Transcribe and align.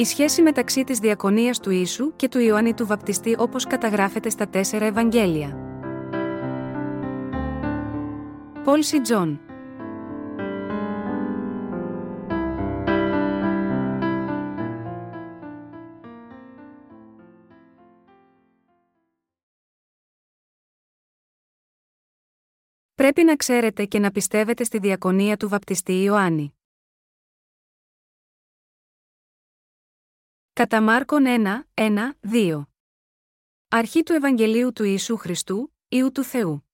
Η 0.00 0.04
σχέση 0.04 0.42
μεταξύ 0.42 0.84
της 0.84 0.98
διακονίας 0.98 1.60
του 1.60 1.70
Ιησού 1.70 2.16
και 2.16 2.28
του 2.28 2.38
Ιωάννη 2.38 2.74
του 2.74 2.86
Βαπτιστή 2.86 3.34
όπως 3.38 3.64
καταγράφεται 3.64 4.30
στα 4.30 4.48
τέσσερα 4.48 4.84
Ευαγγέλια. 4.84 5.56
Πολ 8.64 8.80
Τζον 9.02 9.40
Πρέπει 22.94 23.24
να 23.24 23.36
ξέρετε 23.36 23.84
και 23.84 23.98
να 23.98 24.10
πιστεύετε 24.10 24.64
στη 24.64 24.78
διακονία 24.78 25.36
του 25.36 25.48
βαπτιστή 25.48 26.02
Ιωάννη. 26.02 26.54
Κατά 30.60 30.80
Μάρκον 30.80 31.24
1, 31.26 31.62
1, 31.74 32.10
2. 32.20 32.62
Αρχή 33.68 34.02
του 34.02 34.12
Ευαγγελίου 34.12 34.72
του 34.72 34.84
Ιησού 34.84 35.16
Χριστού, 35.16 35.74
Ιού 35.88 36.12
του 36.12 36.22
Θεού. 36.22 36.68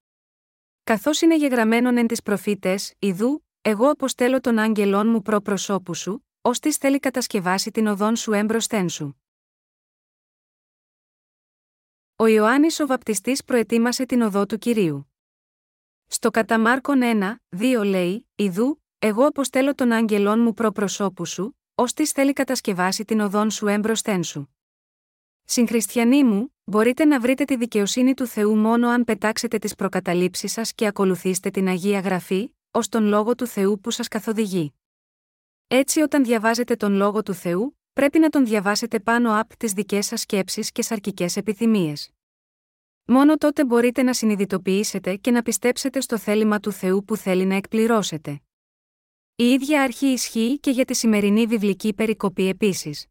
Καθώς 0.84 1.20
είναι 1.20 1.36
γεγραμμένον 1.36 1.96
εν 1.96 2.06
τις 2.06 2.22
προφήτες, 2.22 2.94
Ιδού, 2.98 3.46
εγώ 3.62 3.90
αποστέλω 3.90 4.40
τον 4.40 4.58
άγγελόν 4.58 5.08
μου 5.08 5.22
προ 5.22 5.40
προσώπου 5.40 5.94
σου, 5.94 6.26
ώστε 6.40 6.70
θέλει 6.70 6.98
κατασκευάσει 6.98 7.70
την 7.70 7.86
οδόν 7.86 8.16
σου 8.16 8.32
έμπροσθέν 8.32 8.88
σου. 8.88 9.22
Ο 12.16 12.26
Ιωάννης 12.26 12.80
ο 12.80 12.86
βαπτιστής 12.86 13.44
προετοίμασε 13.44 14.06
την 14.06 14.22
οδό 14.22 14.46
του 14.46 14.58
κυρίου. 14.58 15.12
Στο 16.06 16.30
κατά 16.30 16.58
Μάρκον 16.58 17.00
1, 17.02 17.36
2 17.58 17.84
λέει: 17.84 18.28
Ιδού, 18.34 18.82
εγώ 18.98 19.26
αποστέλω 19.26 19.74
τον 19.74 19.92
άγγελόν 19.92 20.40
μου 20.40 20.54
προ 20.54 20.72
προσώπου 20.72 21.26
σου, 21.26 21.56
ώστε 21.78 22.04
θέλει 22.04 22.32
κατασκευάσει 22.32 23.04
την 23.04 23.20
οδόν 23.20 23.50
σου 23.50 23.66
έμπροσθέν 23.66 24.24
σου. 24.24 24.56
Συγχριστιανοί 25.44 26.24
μου, 26.24 26.54
μπορείτε 26.64 27.04
να 27.04 27.20
βρείτε 27.20 27.44
τη 27.44 27.56
δικαιοσύνη 27.56 28.14
του 28.14 28.26
Θεού 28.26 28.56
μόνο 28.56 28.88
αν 28.88 29.04
πετάξετε 29.04 29.58
τις 29.58 29.74
προκαταλήψεις 29.74 30.52
σας 30.52 30.72
και 30.74 30.86
ακολουθήσετε 30.86 31.50
την 31.50 31.68
Αγία 31.68 32.00
Γραφή, 32.00 32.54
ως 32.70 32.88
τον 32.88 33.04
λόγο 33.04 33.34
του 33.34 33.46
Θεού 33.46 33.80
που 33.80 33.90
σας 33.90 34.08
καθοδηγεί. 34.08 34.74
Έτσι, 35.66 36.00
όταν 36.00 36.24
διαβάζετε 36.24 36.76
τον 36.76 36.92
λόγο 36.92 37.22
του 37.22 37.34
Θεού, 37.34 37.78
πρέπει 37.92 38.18
να 38.18 38.28
τον 38.28 38.46
διαβάσετε 38.46 39.00
πάνω 39.00 39.40
από 39.40 39.56
τις 39.56 39.72
δικές 39.72 40.06
σας 40.06 40.20
σκέψεις 40.20 40.72
και 40.72 40.82
σαρκικές 40.82 41.36
επιθυμίες. 41.36 42.10
Μόνο 43.04 43.36
τότε 43.36 43.64
μπορείτε 43.64 44.02
να 44.02 44.12
συνειδητοποιήσετε 44.14 45.16
και 45.16 45.30
να 45.30 45.42
πιστέψετε 45.42 46.00
στο 46.00 46.18
θέλημα 46.18 46.60
του 46.60 46.72
Θεού 46.72 47.04
που 47.04 47.16
θέλει 47.16 47.44
να 47.44 47.54
εκπληρώσετε. 47.54 48.40
Η 49.38 49.44
ίδια 49.44 49.82
αρχή 49.82 50.06
ισχύει 50.06 50.58
και 50.58 50.70
για 50.70 50.84
τη 50.84 50.94
σημερινή 50.94 51.46
βιβλική 51.46 51.94
περικοπή 51.94 52.48
επίσης. 52.48 53.06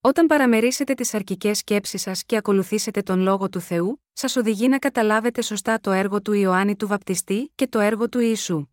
Όταν 0.00 0.26
παραμερίσετε 0.26 0.94
τις 0.94 1.14
αρκικέ 1.14 1.54
σκέψεις 1.54 2.02
σας 2.02 2.24
και 2.24 2.36
ακολουθήσετε 2.36 3.02
τον 3.02 3.20
λόγο 3.20 3.48
του 3.48 3.60
Θεού, 3.60 4.02
σας 4.12 4.36
οδηγεί 4.36 4.68
να 4.68 4.78
καταλάβετε 4.78 5.42
σωστά 5.42 5.80
το 5.80 5.90
έργο 5.90 6.22
του 6.22 6.32
Ιωάννη 6.32 6.76
του 6.76 6.86
Βαπτιστή 6.86 7.52
και 7.54 7.66
το 7.66 7.78
έργο 7.78 8.08
του 8.08 8.20
Ιησού. 8.20 8.66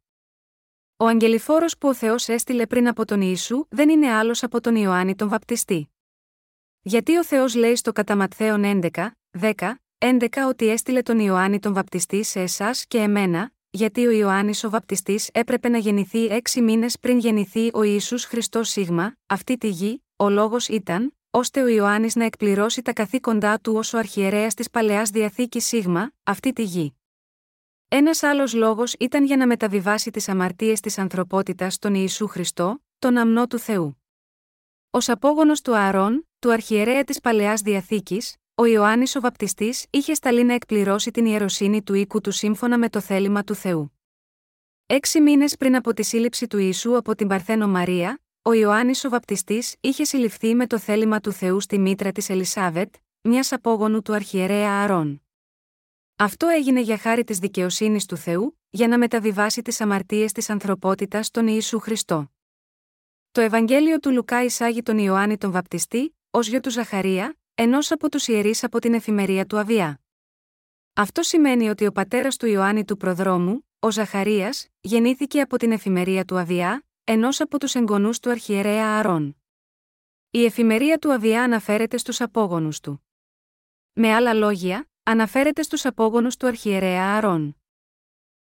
Ο 0.97 1.06
αγγελιφόρος 1.06 1.78
που 1.78 1.88
ο 1.88 1.94
Θεός 1.94 2.28
έστειλε 2.28 2.67
πριν 2.67 2.88
από 2.88 3.06
τον 3.06 3.22
Ιησού 3.22 3.66
δεν 3.69 3.89
είναι 3.89 4.11
άλλος 4.11 4.44
από 4.44 4.61
τον 4.61 4.75
Ιωάννη 4.75 5.16
τον 5.16 5.30
Βαπτιστή. 5.30 5.89
Γιατί 6.81 7.17
ο 7.17 7.23
Θεός 7.23 7.56
λέει 7.56 7.75
στο 7.75 7.91
κατά 7.91 8.28
11, 8.38 8.89
10, 9.39 9.53
11 9.97 10.28
ότι 10.47 10.69
έστειλε 10.69 11.02
τον 11.02 11.19
Ιωάννη 11.19 11.59
τον 11.59 11.73
Βαπτιστή 11.73 12.23
σε 12.23 12.41
εσάς 12.41 12.86
και 12.86 12.97
εμένα, 12.97 13.52
γιατί 13.75 14.05
ο 14.05 14.11
Ιωάννης 14.11 14.63
ο 14.63 14.69
Βαπτιστής 14.69 15.29
έπρεπε 15.33 15.69
να 15.69 15.77
γεννηθεί 15.77 16.25
έξι 16.25 16.61
μήνες 16.61 16.99
πριν 16.99 17.17
γεννηθεί 17.17 17.69
ο 17.73 17.83
Ισού 17.83 18.19
Χριστός 18.19 18.69
Σίγμα, 18.69 19.16
αυτή 19.25 19.57
τη 19.57 19.67
γη, 19.67 20.03
ο 20.16 20.29
λόγος 20.29 20.67
ήταν, 20.67 21.13
ώστε 21.29 21.61
ο 21.61 21.67
Ιωάννης 21.67 22.16
να 22.16 22.25
εκπληρώσει 22.25 22.81
τα 22.81 22.94
καθήκοντά 22.94 23.59
του 23.59 23.73
ως 23.75 23.94
ο 23.94 23.97
αρχιερέας 23.97 24.53
της 24.53 24.69
παλαιάς 24.69 25.09
διαθήκης 25.09 25.66
Σίγμα, 25.66 26.11
αυτή 26.23 26.53
τη 26.53 26.63
γη. 26.63 26.95
Ένας 27.88 28.23
άλλος 28.23 28.53
λόγος 28.53 28.94
ήταν 29.00 29.25
για 29.25 29.38
να 29.38 29.47
μεταβιβάσει 29.47 30.11
τις 30.11 30.29
αμαρτίες 30.29 30.79
της 30.79 30.97
ανθρωπότητας 30.97 31.73
στον 31.73 31.94
Ιησού 31.94 32.28
Χριστό, 32.28 32.84
τον 33.00 33.17
αμνό 33.17 33.47
του 33.47 33.59
Θεού. 33.59 34.03
Ω 34.90 35.00
απόγονος 35.05 35.61
του 35.61 35.75
Ααρών, 35.75 36.28
του 36.40 36.51
αρχιερέα 36.51 37.03
της 37.03 37.19
παλαιάς 37.19 37.61
διαθήκης, 37.61 38.35
ο 38.56 38.66
Ιωάννης 38.66 39.16
ο 39.16 39.19
Βαπτιστής 39.19 39.86
είχε 39.90 40.14
σταλεί 40.14 40.44
να 40.44 40.53
εκπληρώσει 40.53 41.12
την 41.12 41.25
ιεροσύνη 41.25 41.84
του 41.84 41.94
οίκου 41.94 42.22
του 42.22 42.31
σύμφωνα 42.31 42.78
με 42.78 42.90
το 42.90 43.00
θέλημα 43.00 43.44
του 43.44 43.56
Θεού. 43.56 43.97
Έξι 44.86 45.22
μήνες 45.22 45.58
πριν 45.58 45.75
από 45.75 45.94
τη 45.94 46.03
σύλληψη 46.03 46.47
του 46.47 46.58
Ιησού 46.58 46.97
από 46.97 47.16
την 47.16 47.28
Παρθένο 47.28 47.68
Μαρία, 47.68 48.22
ο 48.41 48.53
Ιωάννης 48.53 49.06
ο 49.06 49.09
Βαπτιστής 49.09 49.75
είχε 49.80 50.03
συλληφθεί 50.03 50.56
με 50.56 50.68
το 50.68 50.80
θέλημα 50.80 51.19
του 51.19 51.31
Θεού 51.31 51.59
στη 51.59 51.80
μήτρα 51.80 52.12
της 52.12 52.30
Ελισάβετ, 52.30 52.94
μιας 53.22 53.52
απόγονου 53.52 54.02
του 54.02 54.14
αρχιερέα 54.14 54.84
Αρών. 54.84 55.22
Αυτό 56.16 56.47
έγινε 56.47 56.81
για 56.81 56.97
χάρη 56.97 57.24
της 57.24 57.40
δικαιοσύνης 57.40 58.06
του 58.06 58.18
Θεού, 58.18 58.59
για 58.70 58.88
να 58.88 58.97
μεταβιβάσει 58.97 59.62
τις 59.62 59.81
αμαρτίες 59.81 60.31
της 60.31 60.50
ανθρωπότητας 60.50 61.25
στον 61.25 61.47
Ιησού 61.47 61.80
Χριστό. 61.80 62.31
Το 63.31 63.41
Ευαγγέλιο 63.41 64.00
του 64.00 64.12
Λουκά 64.12 64.44
εισάγει 64.44 64.84
τον 64.84 64.97
Ιωάννη 64.97 65.38
τον 65.38 65.52
Βαπτιστή, 65.52 66.18
ως 66.30 66.47
γιο 66.47 66.59
του 66.59 66.72
Ζαχαρία, 66.72 67.38
ενός 67.56 67.91
από 67.91 68.09
τους 68.09 68.28
ιερείς 68.28 68.64
από 68.64 68.80
την 68.80 68.94
εφημερία 68.94 69.46
του 69.46 69.58
Αβιά. 69.58 70.02
Αυτό 70.94 71.24
σημαίνει 71.24 71.69
ότι 71.69 71.86
ο 71.86 71.91
πατέρας 71.91 72.38
του 72.38 72.46
Ιωάννη 72.46 72.86
του 72.86 72.97
προδρόμου, 72.97 73.68
ο 73.80 73.91
Ζαχαρίας, 73.91 74.68
γεννήθηκε 74.81 75.41
από 75.41 75.58
την 75.58 75.72
εφημερία 75.72 76.25
του 76.25 76.38
Αβιά, 76.38 76.86
ενός 77.03 77.41
από 77.41 77.59
τους 77.59 77.75
εγγονούς 77.75 78.19
του 78.19 78.30
αρχιερέα 78.30 78.97
Αρών. 78.97 79.38
Η 80.30 80.46
εφημερία 80.46 80.97
του 80.97 81.14
Αβιά 81.14 81.44
αναφέρεται 81.44 81.97
στους 81.97 82.22
απόγονους 82.22 82.80
του. 82.80 83.06
Με 83.94 84.14
άλλα 84.14 84.34
λόγια, 84.34 84.90
αναφέρεται 85.03 85.62
στους 85.62 85.85
απόγονους 85.85 86.38
του 86.38 86.47
αρχιερέα 86.47 87.16
Αρών. 87.16 87.58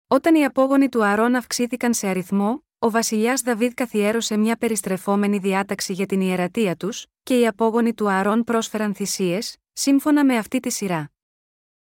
Όταν 0.07 0.35
οι 0.35 0.45
απόγονοι 0.45 0.89
του 0.89 1.05
Αρών 1.05 1.35
αυξήθηκαν 1.35 1.95
σε 1.95 2.07
αριθμό, 2.07 2.65
ο 2.85 2.91
βασιλιάς 2.91 3.41
Δαβίδ 3.41 3.73
καθιέρωσε 3.75 4.37
μια 4.37 4.57
περιστρεφόμενη 4.57 5.39
διάταξη 5.39 5.93
για 5.93 6.07
την 6.07 6.21
ιερατεία 6.21 6.77
τους, 6.77 7.07
και 7.23 7.39
οι 7.39 7.47
απόγονοι 7.47 7.95
του 7.95 8.11
Ααρών 8.11 8.45
πρόσφεραν 8.45 8.95
θυσίες, 8.95 9.57
σύμφωνα 9.73 10.25
με 10.25 10.37
αυτή 10.37 10.61
τη 10.61 10.71
σειρά. 10.71 11.11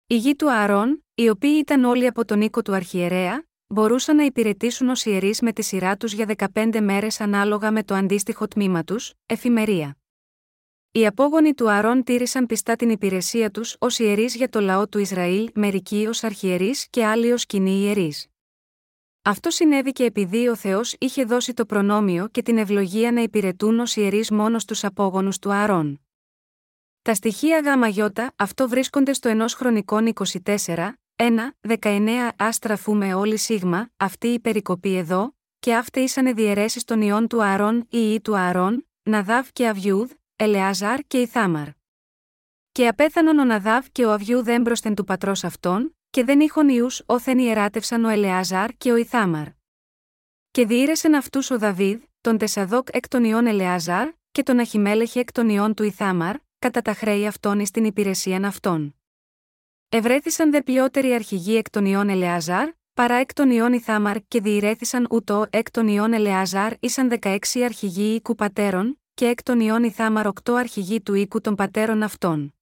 Οι 0.06 0.16
γη 0.16 0.36
του 0.36 0.52
Ααρών, 0.52 1.04
οι 1.14 1.28
οποίοι 1.28 1.56
ήταν 1.58 1.84
όλοι 1.84 2.06
από 2.06 2.24
τον 2.24 2.40
οίκο 2.40 2.62
του 2.62 2.74
Αρχιερέα, 2.74 3.46
μπορούσαν 3.66 4.16
να 4.16 4.24
υπηρετήσουν 4.24 4.88
ως 4.88 5.04
ιερείς 5.04 5.40
με 5.40 5.52
τη 5.52 5.62
σειρά 5.62 5.96
τους 5.96 6.12
για 6.12 6.26
15 6.54 6.80
μέρες 6.80 7.20
ανάλογα 7.20 7.70
με 7.70 7.82
το 7.82 7.94
αντίστοιχο 7.94 8.48
τμήμα 8.48 8.84
τους, 8.84 9.12
εφημερία. 9.26 9.96
Οι 10.90 11.06
απόγονοι 11.06 11.54
του 11.54 11.70
Αρών 11.70 12.04
τήρησαν 12.04 12.46
πιστά 12.46 12.76
την 12.76 12.90
υπηρεσία 12.90 13.50
τους 13.50 13.76
ως 13.78 13.98
ιερείς 13.98 14.34
για 14.34 14.48
το 14.48 14.60
λαό 14.60 14.88
του 14.88 14.98
Ισραήλ, 14.98 15.50
μερικοί 15.54 16.06
ως 16.08 16.24
αρχιερείς 16.24 16.86
και 16.90 17.04
άλλοι 17.04 17.32
ως 17.32 17.46
κοινοί 17.46 17.80
ιερείς. 17.80 18.26
Αυτό 19.28 19.50
συνέβη 19.50 19.92
και 19.92 20.04
επειδή 20.04 20.48
ο 20.48 20.56
Θεός 20.56 20.96
είχε 20.98 21.24
δώσει 21.24 21.54
το 21.54 21.66
προνόμιο 21.66 22.28
και 22.28 22.42
την 22.42 22.58
ευλογία 22.58 23.12
να 23.12 23.20
υπηρετούν 23.20 23.78
ως 23.80 23.96
ιερείς 23.96 24.30
μόνος 24.30 24.62
στου 24.62 24.86
απόγονους 24.86 25.38
του 25.38 25.52
Ααρών. 25.52 26.00
Τα 27.02 27.14
στοιχεία 27.14 27.88
ΓΙ 27.88 28.02
αυτό 28.36 28.68
βρίσκονται 28.68 29.12
στο 29.12 29.28
ενός 29.28 29.54
χρονικών 29.54 30.12
24, 30.44 30.92
1, 31.16 31.26
19 31.80 32.30
α 32.36 32.52
στραφούμε 32.52 33.14
όλοι 33.14 33.36
σίγμα, 33.36 33.90
αυτή 33.96 34.28
η 34.28 34.40
περικοπή 34.40 34.96
εδώ, 34.96 35.36
και 35.58 35.74
αυτέ 35.74 36.00
ήσανε 36.00 36.32
διαιρέσεις 36.32 36.84
των 36.84 37.00
ιών 37.00 37.26
του 37.26 37.42
Ααρών 37.42 37.86
ή 37.90 38.12
ή 38.12 38.20
του 38.20 38.36
Ααρών, 38.36 38.88
Ναδάβ 39.02 39.48
και 39.52 39.68
Αβιούδ, 39.68 40.10
Ελεάζαρ 40.36 41.00
και 41.06 41.20
Ιθάμαρ. 41.20 41.68
Και 42.72 42.88
απέθανον 42.88 43.38
ο 43.38 43.44
Ναδάβ 43.44 43.86
και 43.92 44.04
ο 44.04 44.12
Αβιούδ 44.12 44.48
έμπροσθεν 44.48 44.94
του 44.94 45.04
πατρός 45.04 45.44
αυτών, 45.44 45.95
και 46.16 46.24
δεν 46.24 46.40
είχον 46.40 46.68
ιούς 46.68 47.02
όθεν 47.06 47.38
ιεράτευσαν 47.38 48.04
ο 48.04 48.08
Ελεάζαρ 48.08 48.70
και 48.76 48.92
ο 48.92 48.96
Ιθάμαρ. 48.96 49.46
Και 50.50 50.66
διήρεσεν 50.66 51.14
αυτούς 51.14 51.50
ο 51.50 51.58
Δαβίδ, 51.58 52.02
τον 52.20 52.38
Τεσαδόκ 52.38 52.88
εκ 52.92 53.08
των 53.08 53.24
ιών 53.24 53.46
Ελεάζαρ, 53.46 54.08
και 54.32 54.42
τον 54.42 54.58
Αχιμέλεχε 54.58 55.20
εκ 55.20 55.32
των 55.32 55.48
ιών 55.48 55.74
του 55.74 55.82
Ιθάμαρ, 55.82 56.36
κατά 56.58 56.82
τα 56.82 56.94
χρέη 56.94 57.26
αυτών 57.26 57.60
εις 57.60 57.70
την 57.70 57.84
υπηρεσίαν 57.84 58.44
αυτών. 58.44 58.96
Ευρέθησαν 59.88 60.50
δε 60.50 60.62
ποιότεροι 60.62 61.14
αρχηγοί 61.14 61.56
εκ 61.56 61.70
των 61.70 61.84
ιών 61.84 62.08
Ελεάζαρ, 62.08 62.68
παρά 62.94 63.14
εκ 63.14 63.32
των 63.32 63.50
ιών 63.50 63.72
Ιθάμαρ 63.72 64.16
και 64.28 64.40
διηρέθησαν 64.40 65.06
ούτω 65.10 65.46
εκ 65.50 65.70
των 65.70 65.88
ιών 65.88 66.12
Ελεάζαρ 66.12 66.72
ήσαν 66.80 67.18
16 67.20 67.38
αρχηγοί 67.64 68.14
οίκου 68.14 68.34
πατέρων, 68.34 69.00
και 69.14 69.26
εκ 69.26 69.42
των 69.42 69.60
ιών 69.60 69.82
Ιθάμαρ 69.82 70.26
8 70.26 70.52
αρχηγοί 70.52 71.00
του 71.00 71.14
οίκου 71.14 71.40
των 71.40 71.54
πατέρων 71.54 72.02
αυτών. 72.02 72.54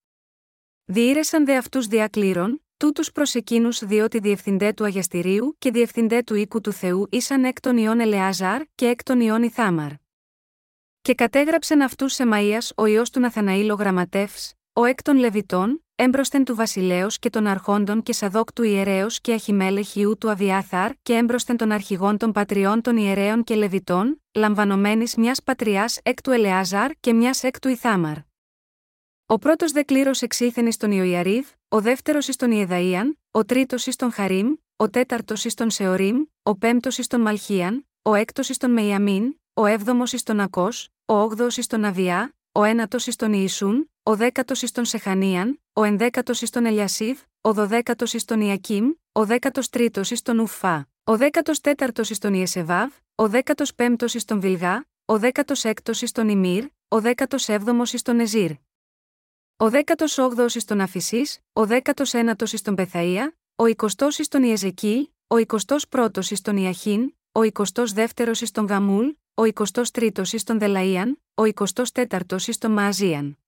Διήρεσαν 0.84 1.44
δε 1.44 1.56
αυτούς 1.56 1.86
διακλήρων, 1.86 2.63
τούτους 2.76 3.12
προς 3.12 3.34
εκείνους 3.34 3.84
διότι 3.84 4.18
διευθυντέ 4.18 4.72
του 4.72 4.84
Αγιαστηρίου 4.84 5.56
και 5.58 5.70
διευθυντέ 5.70 6.22
του 6.22 6.34
οίκου 6.34 6.60
του 6.60 6.72
Θεού 6.72 7.06
ήσαν 7.10 7.44
εκ 7.44 7.60
των 7.60 7.76
ιών 7.76 8.00
Ελεάζαρ 8.00 8.62
και 8.74 8.86
εκ 8.86 9.02
των 9.02 9.20
ιών 9.20 9.42
Ιθάμαρ. 9.42 9.90
Και 11.02 11.14
κατέγραψεν 11.14 11.82
αυτούς 11.82 12.12
σε 12.12 12.24
Μαία 12.24 12.58
ο 12.76 12.86
ιό 12.86 13.02
του 13.12 13.20
Ναθαναήλ 13.20 13.70
ο 13.70 13.74
γραμματεύς, 13.74 14.52
ο 14.72 14.84
εκ 14.84 15.02
των 15.02 15.16
Λεβιτών, 15.16 15.84
έμπροσθεν 15.94 16.44
του 16.44 16.54
βασιλέως 16.54 17.18
και 17.18 17.30
των 17.30 17.46
αρχόντων 17.46 18.02
και 18.02 18.12
σαδόκ 18.12 18.52
του 18.52 18.62
ιερέως 18.62 19.20
και 19.20 19.32
αχημέλεχιού 19.32 20.18
του 20.18 20.30
Αβιάθαρ 20.30 20.92
και 21.02 21.14
έμπροσθεν 21.14 21.56
των 21.56 21.72
αρχηγών 21.72 22.16
των 22.16 22.32
πατριών 22.32 22.80
των 22.80 22.96
ιερέων 22.96 23.44
και 23.44 23.54
λεβιτών, 23.54 24.22
λαμβανομένης 24.32 25.16
μιας 25.16 25.42
πατριάς 25.42 25.98
εκ 26.02 26.22
του 26.22 26.30
Ελεάζαρ 26.30 26.90
και 27.00 27.12
μιας 27.12 27.42
εκ 27.42 27.58
του 27.58 27.68
Ιθάμαρ. 27.68 28.16
Ο 29.26 29.38
πρώτος 29.38 29.72
δε 29.72 29.82
κλήρος 29.82 30.22
εξήθεν 30.22 30.66
εις 30.66 30.76
τον 30.76 30.90
Ιωιαρίβ, 30.90 31.48
ο 31.74 31.80
δεύτερο 31.80 32.18
ει 32.18 32.34
τον 32.36 32.50
Ιεδαΐαν, 32.52 33.12
ο 33.30 33.44
τρίτο 33.44 33.76
ει 33.86 33.92
τον 33.96 34.12
Χαρίμ, 34.12 34.54
ο 34.76 34.90
τέταρτο 34.90 35.34
ει 35.44 35.52
τον 35.54 35.70
Σεωρίμ, 35.70 36.22
ο 36.42 36.56
πέμπτο 36.56 36.90
ει 36.96 37.04
τον 37.06 37.20
Μαλχίαν, 37.20 37.86
ο 38.02 38.14
έκτο 38.14 38.42
ει 38.48 38.54
τον 38.56 38.70
Μεϊαμίν, 38.70 39.40
ο 39.54 39.66
έβδομο 39.66 40.02
ει 40.12 40.18
τον 40.22 40.40
Ακό, 40.40 40.68
ο 41.04 41.14
όγδοο 41.14 41.46
ει 41.56 41.64
τον 41.66 41.84
Αβιά, 41.84 42.34
ο 42.52 42.64
ένατο 42.64 42.98
ει 43.06 43.12
τον 43.14 43.32
Ιησούν, 43.32 43.90
ο 44.02 44.16
δέκατο 44.16 44.54
ει 44.62 44.68
τον 44.72 44.84
Σεχανίαν, 44.84 45.60
ο 45.72 45.84
ενδέκατο 45.84 46.32
ει 46.32 46.48
τον 46.48 46.66
Ελιασίβ, 46.66 47.20
ο 47.40 47.52
δωδέκατο 47.52 48.04
ει 48.12 48.20
τον 48.24 48.40
Ιακίμ, 48.40 48.90
ο 49.12 49.24
δέκατο 49.24 49.70
τρίτο 49.70 50.00
ει 50.00 50.16
τον 50.22 50.38
Ουφά, 50.38 50.88
ο 51.04 51.16
δέκατο 51.16 51.52
τέταρτο 51.60 52.02
ει 52.02 52.16
τον 52.16 52.34
Ιεσεβάβ, 52.34 52.92
ο 53.14 53.28
δέκατο 53.28 53.64
πέμπτο 53.76 54.06
ει 54.06 54.20
τον 54.24 54.40
Βιλγά, 54.40 54.86
ο 55.04 55.18
δέκατο 55.18 55.54
έκτο 55.62 55.92
ει 56.00 56.06
τον 56.12 56.28
Ιμύρ, 56.28 56.64
ο 56.88 57.00
δέκατο 57.00 57.36
έβδομο 57.46 57.82
ει 57.92 57.98
τον 58.02 58.20
Εζήρ. 58.20 58.50
Ο 59.56 59.70
δέκατος 59.70 60.18
όγδοο 60.18 60.46
εις 60.46 60.64
τον 60.64 60.80
Αφισή, 60.80 61.22
ο 61.52 61.66
δέκατος 61.66 62.14
ένατος 62.14 62.52
εις 62.52 62.62
τον 62.62 62.74
Πεθαία, 62.74 63.34
ο 63.56 63.66
εικοστός 63.66 64.18
εις 64.18 64.28
τον 64.28 64.42
Ιεζεκίλ, 64.42 65.08
ο 65.26 65.36
εικοστός 65.36 65.88
πρώτος 65.88 66.30
εις 66.30 66.40
τον 66.40 66.56
Ιαχίν, 66.56 67.14
ο 67.32 67.42
εικοστός 67.42 67.92
δεύτερος 67.92 68.40
εις 68.40 68.50
τον 68.50 68.66
Γαμούλ, 68.66 69.08
ο 69.34 69.44
εικοστός 69.44 69.90
τρίτος 69.90 70.32
εις 70.32 70.42
τον 70.42 70.58
Δελαΐαν, 70.60 71.12
ο 71.34 71.44
εικοστός 71.44 71.92
τέταρτος 71.92 72.46
εις 72.46 72.58
τον 72.58 72.70
Μααζίαν. 72.70 73.38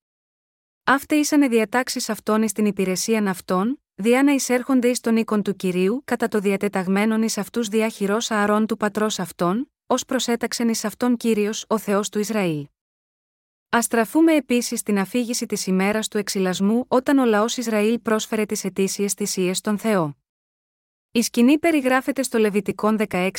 Αύτε 0.85 1.15
ήσανε 1.15 1.49
διατάξεις 1.49 2.09
αυτών 2.09 2.43
εις 2.43 2.53
την 2.53 2.67
υπηρεσίαν 2.67 3.29
αυτών, 3.29 3.83
διά 3.95 4.23
να 4.23 4.33
εισέρχονται 4.33 4.89
εις 4.89 5.01
τον 5.01 5.17
οίκον 5.17 5.43
του 5.43 5.57
κυρίου, 5.57 6.03
κατά 6.05 6.29
το 6.29 6.39
διατεταγμένον 6.39 7.23
εις 7.23 7.39
αυτούς 7.39 7.69
διάχυρο 7.69 8.19
ααρών 8.29 8.67
του 8.67 8.77
πατρός 8.77 9.19
αυτών, 9.19 9.73
ως 9.87 10.05
προσέταξεν 10.05 10.69
εις 10.69 10.85
αυτόν 10.85 11.17
κύριος 11.17 11.65
ο 11.69 11.79
Θεός 11.79 12.09
του 12.09 12.19
Ισραήλ. 12.19 12.67
Α 13.77 13.83
στραφούμε 13.83 14.35
επίσης 14.35 14.81
στην 14.81 14.99
αφήγηση 14.99 15.47
της 15.47 15.67
ημέρας 15.67 16.09
του 16.09 16.19
εξυλασμού 16.19 16.85
όταν 16.89 17.19
ο 17.19 17.25
λαός 17.25 17.57
Ισραήλ 17.57 17.99
πρόσφερε 17.99 18.45
τις 18.45 18.65
αιτήσιε 18.65 19.09
θυσίε 19.17 19.55
στον 19.55 19.79
Θεό. 19.79 20.17
Η 21.13 21.23
σκηνή 21.23 21.59
περιγράφεται 21.59 22.23
στο 22.23 22.39
Λεβιτικόν 22.39 22.97
16, 23.09 23.31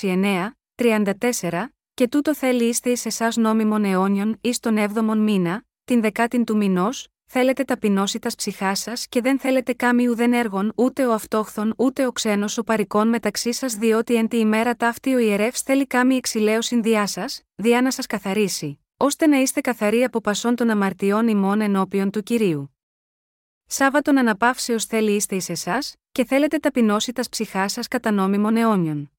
29, 0.00 0.50
34, 0.74 1.64
και 1.94 2.08
τούτο 2.08 2.34
θέλει 2.34 2.64
είστε 2.64 2.90
ει 2.90 2.98
εσάς 3.04 3.36
νόμιμων 3.36 3.84
αιώνιων 3.84 4.38
εις 4.40 4.58
τον 4.58 4.76
7ο 4.78 5.16
μήνα, 5.16 5.64
την 5.84 6.00
δεκάτην 6.00 6.44
του 6.44 6.56
μηνός, 6.56 7.08
θέλετε 7.26 7.64
ταπεινώσιτα 7.64 8.30
ψυχάς 8.36 8.78
σας 8.78 9.06
και 9.08 9.20
δεν 9.20 9.38
θέλετε 9.38 9.72
κάμι 9.72 10.08
ουδέν 10.08 10.32
έργων 10.32 10.72
ούτε 10.76 11.06
ο 11.06 11.12
αυτόχθον 11.12 11.74
ούτε 11.76 12.06
ο 12.06 12.12
ξένος 12.12 12.58
ο 12.58 12.64
παρικών 12.64 13.08
μεταξύ 13.08 13.52
σας, 13.52 13.74
διότι 13.74 14.14
εν 14.14 14.28
τη 14.28 14.38
ημέρα 14.38 14.74
ταύτη 14.74 15.14
ο 15.14 15.18
ιερεύς 15.18 15.60
θέλει 15.60 15.86
κάμι 15.86 16.16
εξηλαίωσιν 16.16 16.82
διά 16.82 17.06
σας, 17.06 17.42
διά 17.54 17.82
να 17.82 17.90
σας 17.90 18.06
καθαρίσει, 18.06 18.78
ώστε 19.04 19.26
να 19.26 19.36
είστε 19.36 19.60
καθαροί 19.60 20.04
από 20.04 20.20
πασών 20.20 20.56
των 20.56 20.70
αμαρτιών 20.70 21.28
ημών 21.28 21.60
ενώπιον 21.60 22.10
του 22.10 22.22
κυρίου. 22.22 22.76
Σάββατον 23.66 24.18
αναπαύσεως 24.18 24.84
θέλει 24.84 25.12
είστε 25.14 25.36
εις 25.36 25.48
εσάς, 25.48 25.94
και 26.12 26.24
θέλετε 26.24 26.58
ταπεινώσιτα 26.58 27.22
ψυχάς 27.30 27.72
σας 27.72 27.88
κατά 27.88 28.10
νόμιμων 28.10 28.56
αιώνιων. 28.56 29.12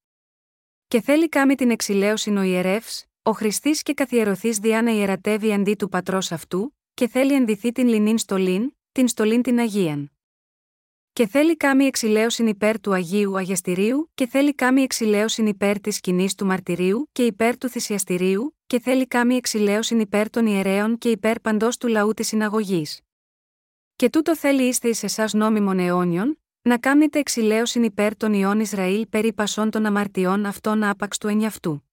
Και 0.87 1.01
θέλει 1.01 1.29
κάμι 1.29 1.55
την 1.55 1.71
εξηλαίωση 1.71 2.29
ο 2.29 2.41
ιερεύς, 2.41 3.05
ο 3.21 3.31
Χριστής 3.31 3.81
και 3.81 3.93
καθιερωθείς 3.93 4.57
διά 4.57 4.81
να 4.81 4.91
ιερατεύει 4.91 5.53
αντί 5.53 5.75
του 5.75 5.89
πατρός 5.89 6.31
αυτού, 6.31 6.75
και 6.93 7.07
θέλει 7.07 7.33
ενδυθεί 7.33 7.71
την 7.71 7.87
λινήν 7.87 8.17
στολήν, 8.17 8.75
την 8.91 9.07
στολήν 9.07 9.41
την 9.41 9.59
Αγίαν. 9.59 10.14
Και 11.15 11.27
θέλει 11.27 11.57
κάμι 11.57 11.85
εξηλαίωσιν 11.85 12.47
υπέρ 12.47 12.79
του 12.79 12.93
Αγίου 12.93 13.37
Αγιαστηρίου, 13.37 14.11
και 14.15 14.27
θέλει 14.27 14.55
κάμι 14.55 14.81
εξηλαίωσιν 14.81 15.47
υπέρ 15.47 15.79
της 15.79 15.95
σκηνής 15.95 16.35
του 16.35 16.45
μαρτυρίου 16.45 17.09
και 17.11 17.25
υπέρ 17.25 17.57
του 17.57 17.69
θυσιαστηρίου, 17.69 18.57
και 18.67 18.79
θέλει 18.79 19.07
κάμι 19.07 19.35
εξηλαίωσιν 19.35 19.99
υπέρ 19.99 20.29
των 20.29 20.45
ιερέων 20.45 20.97
και 20.97 21.09
υπέρ 21.09 21.39
παντός 21.39 21.77
του 21.77 21.87
λαού 21.87 22.13
της 22.13 22.27
συναγωγής. 22.27 23.01
Και 23.95 24.09
τούτο 24.09 24.35
θέλει 24.35 24.63
είστε 24.67 24.89
εις 24.89 25.03
εσάς 25.03 25.33
νόμιμων 25.33 25.79
αιώνιων, 25.79 26.41
να 26.61 26.77
κάμνετε 26.77 27.19
εξηλαίωσιν 27.19 27.83
υπέρ 27.83 28.17
των 28.17 28.33
ιών 28.33 28.59
Ισραήλ 28.59 29.07
περί 29.07 29.33
πασών 29.33 29.69
των 29.69 29.85
αμαρτιών 29.85 30.45
αυτών 30.45 30.83
άπαξ 30.83 31.17
του 31.17 31.27
ενιαυτού. 31.27 31.89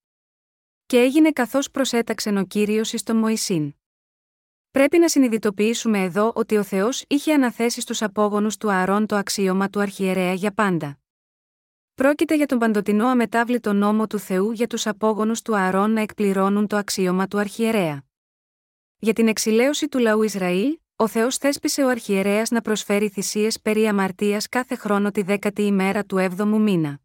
Και 0.87 0.99
έγινε 0.99 1.31
καθώς 1.31 1.71
προσέταξεν 1.71 2.37
ο 2.37 2.45
κύριος 2.45 2.93
εις 2.93 3.03
τον 3.03 3.17
Μωυσήν. 3.17 3.75
Πρέπει 4.73 4.99
να 4.99 5.09
συνειδητοποιήσουμε 5.09 6.03
εδώ 6.03 6.33
ότι 6.35 6.57
ο 6.57 6.63
Θεός 6.63 7.05
είχε 7.09 7.33
αναθέσει 7.33 7.81
στους 7.81 8.03
απόγονους 8.03 8.57
του 8.57 8.73
Ααρών 8.73 9.07
το 9.07 9.17
αξίωμα 9.17 9.69
του 9.69 9.81
αρχιερέα 9.81 10.33
για 10.33 10.53
πάντα. 10.53 10.99
Πρόκειται 11.95 12.37
για 12.37 12.47
τον 12.47 12.59
παντοτινό 12.59 13.07
αμετάβλητο 13.07 13.73
νόμο 13.73 14.07
του 14.07 14.19
Θεού 14.19 14.53
για 14.53 14.67
τους 14.67 14.87
απόγονους 14.87 15.43
του 15.43 15.57
Ααρών 15.57 15.91
να 15.91 16.01
εκπληρώνουν 16.01 16.67
το 16.67 16.77
αξίωμα 16.77 17.27
του 17.27 17.39
αρχιερέα. 17.39 18.05
Για 18.99 19.13
την 19.13 19.29
εξηλαίωση 19.29 19.89
του 19.89 19.99
λαού 19.99 20.23
Ισραήλ, 20.23 20.79
ο 20.97 21.09
Θεός 21.09 21.37
θέσπισε 21.37 21.83
ο 21.83 21.89
αρχιερέας 21.89 22.51
να 22.51 22.61
προσφέρει 22.61 23.09
θυσίες 23.09 23.61
περί 23.61 23.87
αμαρτίας 23.87 24.49
κάθε 24.49 24.75
χρόνο 24.77 25.11
τη 25.11 25.23
δέκατη 25.23 25.63
ημέρα 25.63 26.05
του 26.05 26.17
7ου 26.17 26.47
μήνα. 26.47 27.01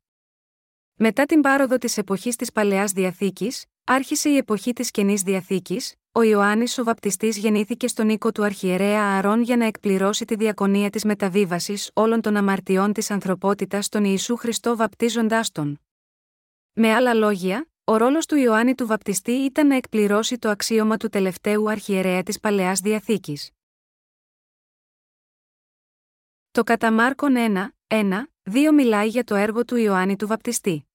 Μετά 0.96 1.26
την 1.26 1.42
πάροδο 1.42 1.78
της 1.78 1.98
εποχής 1.98 2.36
της 2.36 2.52
Παλαιάς 2.52 2.92
Διαθήκης, 2.92 3.66
άρχισε 3.84 4.30
η 4.30 4.38
εποχή 4.38 4.74
της 4.74 4.92
Καινής 4.92 5.22
Διαθήκης, 5.22 5.96
ο 6.18 6.22
Ιωάννης 6.22 6.78
ο 6.78 6.84
Βαπτιστής 6.84 7.38
γεννήθηκε 7.38 7.88
στον 7.88 8.10
οίκο 8.10 8.32
του 8.32 8.44
αρχιερέα 8.44 9.02
Ααρών 9.02 9.42
για 9.42 9.58
να 9.58 9.66
εκπληρώσει 9.66 10.26
τη 10.26 10.36
διακονία 10.36 10.90
της 10.90 11.04
μεταβίβασης 11.04 11.92
όλων 11.94 12.22
των 12.22 12.36
αμαρτιών 12.36 12.94
της 12.94 13.12
ανθρωπότητας 13.12 13.86
στον 13.86 14.04
Ιησού 14.04 14.36
Χριστό 14.36 14.76
βαπτίζοντάς 14.76 15.52
τον. 15.52 15.82
Με 16.74 16.94
άλλα 16.94 17.14
λόγια, 17.14 17.70
ο 17.84 17.98
ρόλος 17.98 18.26
του 18.26 18.36
Ιωάννη 18.36 18.76
του 18.76 18.88
Βαπτιστή 18.88 19.32
ήταν 19.32 19.68
να 19.68 19.76
εκπληρώσει 19.76 20.38
το 20.38 20.50
αξίωμα 20.50 20.98
του 20.98 21.08
τελευταίου 21.08 21.70
αρχιερέα 21.70 22.24
της 22.24 22.40
Παλαιάς 22.40 22.80
Διαθήκης. 22.80 23.52
Το 26.52 26.64
κατά 26.64 26.92
Μάρκον 26.92 27.34
1, 27.38 27.68
1, 27.88 28.24
2 28.44 28.74
μιλάει 28.74 29.08
για 29.08 29.24
το 29.24 29.36
έργο 29.36 29.66
του 29.66 29.76
Ιωάννη 29.76 30.16
του 30.16 30.28
Βαπτιστή. 30.28 30.88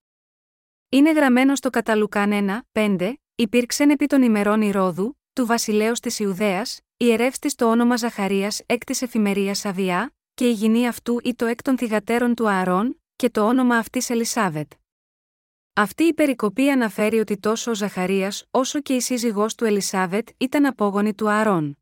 Είναι 0.89 1.13
γραμμένο 1.13 1.55
στο 1.55 1.71
κατά 1.71 1.95
Λουκάν 1.95 2.65
1, 2.73 2.81
5, 2.99 3.13
υπήρξεν 3.35 3.91
επί 3.91 4.07
των 4.07 4.23
ημερών 4.23 4.63
Ηρόδου, 4.63 5.19
του 5.33 5.47
βασιλέως 5.47 6.01
της 6.01 6.19
Ιουδαίας, 6.19 6.81
ιερεύστη 6.97 7.55
το 7.55 7.71
όνομα 7.71 7.97
Ζαχαρίας 7.97 8.63
εκ 8.67 8.85
της 8.85 9.03
εφημερίας 9.03 9.65
Αβιά, 9.65 10.15
και 10.35 10.49
η 10.49 10.53
γυνή 10.53 10.87
αυτού 10.87 11.21
ή 11.23 11.35
το 11.35 11.47
εκ 11.47 11.63
των 11.63 11.79
θυγατέρων 11.79 12.35
του 12.35 12.49
Ααρών, 12.49 13.01
και 13.17 13.31
το 13.31 13.47
όνομα 13.47 13.77
αυτής 13.77 14.11
Ελισάβετ. 14.11 14.73
Αυτή 15.73 16.05
η 16.05 16.15
περικοπή 16.15 16.71
αναφέρει 16.71 17.19
ότι 17.19 17.39
τόσο 17.39 17.71
ο 17.71 17.75
Ζαχαρίας 17.75 18.45
όσο 18.51 18.81
και 18.81 18.95
η 18.95 19.01
σύζυγός 19.01 19.55
του 19.55 19.65
Ελισάβετ 19.65 20.29
ήταν 20.37 20.67
απόγονοι 20.67 21.15
του 21.15 21.31
Ααρών. 21.31 21.79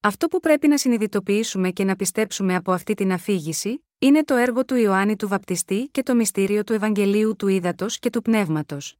Αυτό 0.00 0.26
που 0.26 0.40
πρέπει 0.40 0.68
να 0.68 0.78
συνειδητοποιήσουμε 0.78 1.70
και 1.70 1.84
να 1.84 1.96
πιστέψουμε 1.96 2.54
από 2.54 2.72
αυτή 2.72 2.94
την 2.94 3.12
αφήγηση, 3.12 3.84
είναι 3.98 4.24
το 4.24 4.34
έργο 4.34 4.64
του 4.64 4.74
Ιωάννη 4.74 5.16
του 5.16 5.28
Βαπτιστή 5.28 5.88
και 5.92 6.02
το 6.02 6.14
μυστήριο 6.14 6.64
του 6.64 6.72
Ευαγγελίου 6.72 7.36
του 7.36 7.48
Ήδατος 7.48 7.98
και 7.98 8.10
του 8.10 8.22
Πνεύματος. 8.22 8.94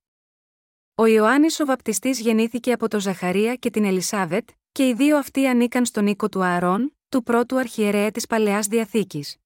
Ο 1.01 1.07
Ιωάννης 1.07 1.61
ο 1.61 1.65
Βαπτιστής 1.65 2.21
γεννήθηκε 2.21 2.73
από 2.73 2.89
τον 2.89 3.01
Ζαχαρία 3.01 3.55
και 3.55 3.71
την 3.71 3.85
Ελισάβετ, 3.85 4.49
και 4.73 4.89
οι 4.89 4.95
δύο 4.95 5.17
αυτοί 5.17 5.47
ανήκαν 5.47 5.85
στον 5.85 6.07
οίκο 6.07 6.29
του 6.29 6.45
Ααρών, 6.45 6.97
του 7.09 7.23
πρώτου 7.23 7.59
αρχιερέα 7.59 8.11
της 8.11 8.27
Παλαιάς 8.27 8.67
Διαθήκης. 8.67 9.37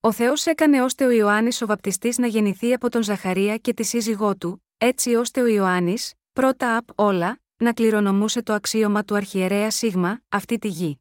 Ο 0.00 0.12
Θεός 0.12 0.46
έκανε 0.46 0.82
ώστε 0.82 1.04
ο 1.04 1.10
Ιωάννης 1.10 1.62
ο 1.62 1.66
Βαπτιστής 1.66 2.18
να 2.18 2.26
γεννηθεί 2.26 2.72
από 2.72 2.88
τον 2.88 3.02
Ζαχαρία 3.02 3.56
και 3.56 3.74
τη 3.74 3.82
σύζυγό 3.82 4.36
του, 4.36 4.64
έτσι 4.78 5.14
ώστε 5.14 5.40
ο 5.40 5.46
Ιωάννης, 5.46 6.14
πρώτα 6.32 6.76
απ' 6.76 7.00
όλα, 7.00 7.40
να 7.56 7.72
κληρονομούσε 7.72 8.42
το 8.42 8.52
αξίωμα 8.52 9.04
του 9.04 9.14
αρχιερέα 9.14 9.70
Σίγμα, 9.70 10.20
αυτή 10.28 10.58
τη 10.58 10.68
γη. 10.68 11.00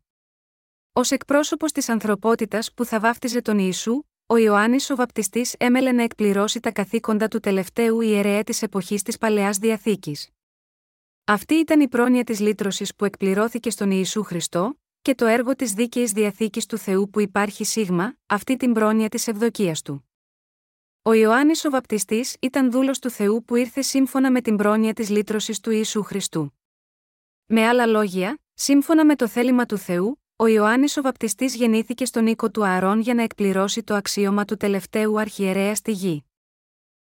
Ω 0.94 1.02
εκπρόσωπος 1.10 1.72
της 1.72 1.90
ανθρωπότητας 1.90 2.74
που 2.74 2.86
θα 2.86 3.00
βάφτιζε 3.00 3.42
τον 3.42 3.58
Ιησού, 3.60 4.04
ο 4.30 4.38
Ιωάννης 4.38 4.90
ο 4.90 4.96
Βαπτιστής 4.96 5.56
έμελε 5.58 5.92
να 5.92 6.04
εκπληρώσει 6.04 6.60
τα 6.60 6.72
καθήκοντα 6.72 7.28
του 7.28 7.40
τελευταίου 7.40 8.02
ιερέα 8.02 8.44
της 8.44 8.62
εποχής 8.62 9.02
της 9.02 9.18
Παλαιάς 9.18 9.58
Διαθήκης. 9.58 10.30
Αυτή 11.24 11.54
ήταν 11.54 11.80
η 11.80 11.88
πρόνοια 11.88 12.24
της 12.24 12.40
λύτρωσης 12.40 12.96
που 12.96 13.06
εκπληρώθηκε 13.06 13.70
στον 13.70 13.92
Ιησού 13.92 14.24
Χριστό, 14.24 14.80
και 15.02 15.16
το 15.16 15.26
έργο 15.26 15.56
της 15.56 15.74
δίκαιης 15.74 16.12
διαθήκης 16.12 16.66
του 16.66 16.78
Θεού 16.78 17.10
που 17.10 17.20
υπάρχει 17.20 17.64
σίγμα, 17.64 18.18
αυτή 18.26 18.58
την 18.58 18.74
πρόνοια 18.74 19.10
της 19.10 19.28
ευδοκίας 19.28 19.82
του. 19.82 20.10
Ο 21.02 21.14
Ιωάννης 21.14 21.66
ο 21.66 21.70
Βαπτιστής 21.70 22.36
ήταν 22.42 22.72
δούλος 22.72 23.00
του 23.00 23.10
Θεού 23.10 23.44
που 23.44 23.56
ήρθε 23.56 23.82
σύμφωνα 23.82 24.32
με 24.32 24.42
την 24.42 24.56
πρόνοια 24.56 24.94
της 24.94 25.10
λύτρωσης 25.10 25.60
του 25.60 25.72
Ιησού 25.72 26.04
Χριστού. 26.04 26.54
Με 27.46 27.68
άλλα 27.68 27.86
λόγια, 27.86 28.40
σύμφωνα 28.54 29.06
με 29.06 29.16
το 29.16 29.28
θέλημα 29.28 29.66
του 29.66 29.78
Θεού, 29.78 30.22
ο 30.40 30.48
Ιωάννης 30.48 30.98
ο 30.98 31.02
Βαπτιστής 31.02 31.56
γεννήθηκε 31.56 32.06
στον 32.06 32.28
οίκο 32.28 32.52
του 32.52 32.66
Ααρών 32.66 33.00
για 33.00 33.14
να 33.14 33.24
εκπληρώσει 33.24 33.84
το 33.84 33.94
αξίωμα 33.96 34.46
του 34.46 34.58
τελευταίου 34.58 35.20
αρχιερέα 35.20 35.76
στη 35.76 35.92
γη. 35.92 36.26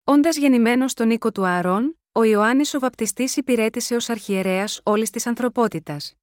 Όντας 0.04 0.36
γεννημένος 0.36 0.90
στον 0.90 1.10
οίκο 1.10 1.32
του 1.32 1.46
Ααρών, 1.46 1.98
ο 2.12 2.22
Ιωάννης 2.22 2.74
ο 2.74 2.78
Βαπτιστής 2.78 3.36
υπηρέτησε 3.36 3.94
ως 3.94 4.08
αρχιερέας 4.08 4.80
όλης 4.82 5.10
της 5.10 5.26
ανθρωπότητας. 5.26 6.14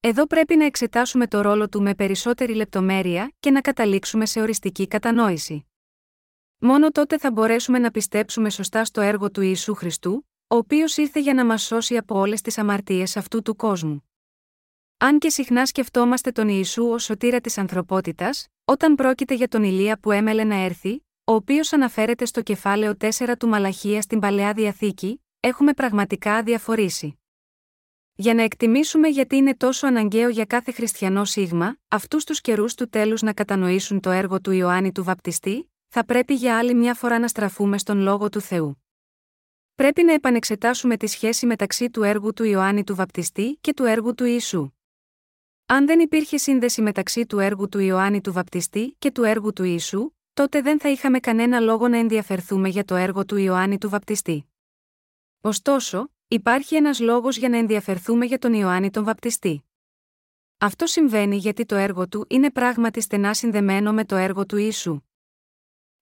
Εδώ 0.00 0.26
πρέπει 0.26 0.56
να 0.56 0.64
εξετάσουμε 0.64 1.26
το 1.26 1.40
ρόλο 1.40 1.68
του 1.68 1.82
με 1.82 1.94
περισσότερη 1.94 2.54
λεπτομέρεια 2.54 3.32
και 3.40 3.50
να 3.50 3.60
καταλήξουμε 3.60 4.26
σε 4.26 4.40
οριστική 4.40 4.86
κατανόηση. 4.86 5.66
Μόνο 6.58 6.90
τότε 6.90 7.18
θα 7.18 7.30
μπορέσουμε 7.30 7.78
να 7.78 7.90
πιστέψουμε 7.90 8.50
σωστά 8.50 8.84
στο 8.84 9.00
έργο 9.00 9.30
του 9.30 9.40
Ιησού 9.40 9.74
Χριστού, 9.74 10.28
ο 10.46 10.56
οποίος 10.56 10.96
ήρθε 10.96 11.20
για 11.20 11.34
να 11.34 11.44
μας 11.44 11.62
σώσει 11.62 11.96
από 11.96 12.18
όλες 12.18 12.40
τις 12.40 12.58
αμαρτίες 12.58 13.16
αυτού 13.16 13.42
του 13.42 13.56
κόσμου. 13.56 14.08
Αν 14.98 15.18
και 15.18 15.28
συχνά 15.28 15.66
σκεφτόμαστε 15.66 16.30
τον 16.30 16.48
Ιησού 16.48 16.84
ως 16.84 17.04
σωτήρα 17.04 17.40
της 17.40 17.58
ανθρωπότητας, 17.58 18.46
όταν 18.64 18.94
πρόκειται 18.94 19.34
για 19.34 19.48
τον 19.48 19.62
Ηλία 19.62 19.98
που 19.98 20.10
έμελε 20.10 20.44
να 20.44 20.54
έρθει, 20.54 21.04
ο 21.24 21.32
οποίος 21.32 21.72
αναφέρεται 21.72 22.24
στο 22.24 22.42
κεφάλαιο 22.42 22.96
4 23.00 23.36
του 23.38 23.48
Μαλαχία 23.48 24.02
στην 24.02 24.18
παλαιά 24.18 24.52
διαθήκη, 24.52 25.24
έχουμε 25.40 25.72
πραγματικά 25.72 26.34
αδιαφορήσει. 26.34 27.18
Για 28.14 28.34
να 28.34 28.42
εκτιμήσουμε 28.42 29.08
γιατί 29.08 29.36
είναι 29.36 29.54
τόσο 29.56 29.86
αναγκαίο 29.86 30.28
για 30.28 30.44
κάθε 30.44 30.72
χριστιανό 30.72 31.24
σίγμα, 31.24 31.76
αυτούς 31.88 32.24
τους 32.24 32.40
καιρούς 32.40 32.74
του 32.74 32.88
τέλους 32.88 33.22
να 33.22 33.32
κατανοήσουν 33.32 34.00
το 34.00 34.10
έργο 34.10 34.40
του 34.40 34.50
Ιωάννη 34.50 34.92
του 34.92 35.04
Βαπτιστή, 35.04 35.70
θα 35.88 36.04
πρέπει 36.04 36.34
για 36.34 36.58
άλλη 36.58 36.74
μια 36.74 36.94
φορά 36.94 37.18
να 37.18 37.28
στραφούμε 37.28 37.78
στον 37.78 37.98
λόγο 37.98 38.28
του 38.28 38.40
Θεού. 38.40 38.84
Πρέπει 39.74 40.02
να 40.02 40.12
επανεξετάσουμε 40.12 40.96
τη 40.96 41.06
σχέση 41.06 41.46
μεταξύ 41.46 41.90
του 41.90 42.02
έργου 42.02 42.32
του 42.32 42.44
Ιωάννη 42.44 42.84
του 42.84 42.94
Βαπτιστή 42.94 43.58
και 43.60 43.74
του 43.74 43.84
έργου 43.84 44.14
του 44.14 44.24
Ιησού. 44.24 44.68
Αν 45.66 45.86
δεν 45.86 46.00
υπήρχε 46.00 46.36
σύνδεση 46.36 46.82
μεταξύ 46.82 47.26
του 47.26 47.38
έργου 47.38 47.68
του 47.68 47.78
Ιωάννη 47.78 48.20
του 48.20 48.32
Βαπτιστή 48.32 48.96
και 48.98 49.10
του 49.10 49.22
έργου 49.22 49.52
του 49.52 49.64
Ιησού, 49.64 50.10
τότε 50.34 50.60
δεν 50.60 50.80
θα 50.80 50.88
είχαμε 50.88 51.18
κανένα 51.20 51.60
λόγο 51.60 51.88
να 51.88 51.98
ενδιαφερθούμε 51.98 52.68
για 52.68 52.84
το 52.84 52.94
έργο 52.94 53.24
του 53.24 53.36
Ιωάννη 53.36 53.78
του 53.78 53.88
Βαπτιστή. 53.88 54.46
Ωστόσο, 55.40 56.10
υπάρχει 56.28 56.74
ένας 56.76 57.00
λόγος 57.00 57.36
για 57.36 57.48
να 57.48 57.56
ενδιαφερθούμε 57.56 58.24
για 58.24 58.38
τον 58.38 58.52
Ιωάννη 58.52 58.90
τον 58.90 59.04
Βαπτιστή. 59.04 59.64
Αυτό 60.58 60.86
συμβαίνει 60.86 61.36
γιατί 61.36 61.64
το 61.64 61.74
έργο 61.74 62.08
του 62.08 62.26
είναι 62.28 62.50
πράγματι 62.50 63.00
στενά 63.00 63.34
συνδεμένο 63.34 63.92
με 63.92 64.04
το 64.04 64.16
έργο 64.16 64.46
του 64.46 64.56
Ιησού. 64.56 65.00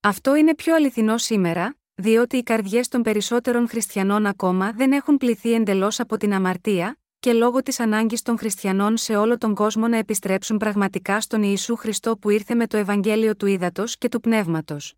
Αυτό 0.00 0.34
είναι 0.34 0.54
πιο 0.54 0.74
αληθινό 0.74 1.18
σήμερα, 1.18 1.76
διότι 1.94 2.36
οι 2.36 2.42
καρδιές 2.42 2.88
των 2.88 3.02
περισσότερων 3.02 3.68
χριστιανών 3.68 4.26
ακόμα 4.26 4.72
δεν 4.72 4.92
έχουν 4.92 5.16
πληθεί 5.16 5.52
εντελώς 5.52 6.00
από 6.00 6.16
την 6.16 6.32
αμαρτία, 6.34 6.96
και 7.22 7.32
λόγω 7.32 7.62
της 7.62 7.80
ανάγκης 7.80 8.22
των 8.22 8.38
χριστιανών 8.38 8.96
σε 8.96 9.16
όλο 9.16 9.38
τον 9.38 9.54
κόσμο 9.54 9.88
να 9.88 9.96
επιστρέψουν 9.96 10.56
πραγματικά 10.56 11.20
στον 11.20 11.42
Ιησού 11.42 11.76
Χριστό 11.76 12.16
που 12.16 12.30
ήρθε 12.30 12.54
με 12.54 12.66
το 12.66 12.76
Ευαγγέλιο 12.76 13.36
του 13.36 13.46
Ήδατος 13.46 13.98
και 13.98 14.08
του 14.08 14.20
Πνεύματος. 14.20 14.94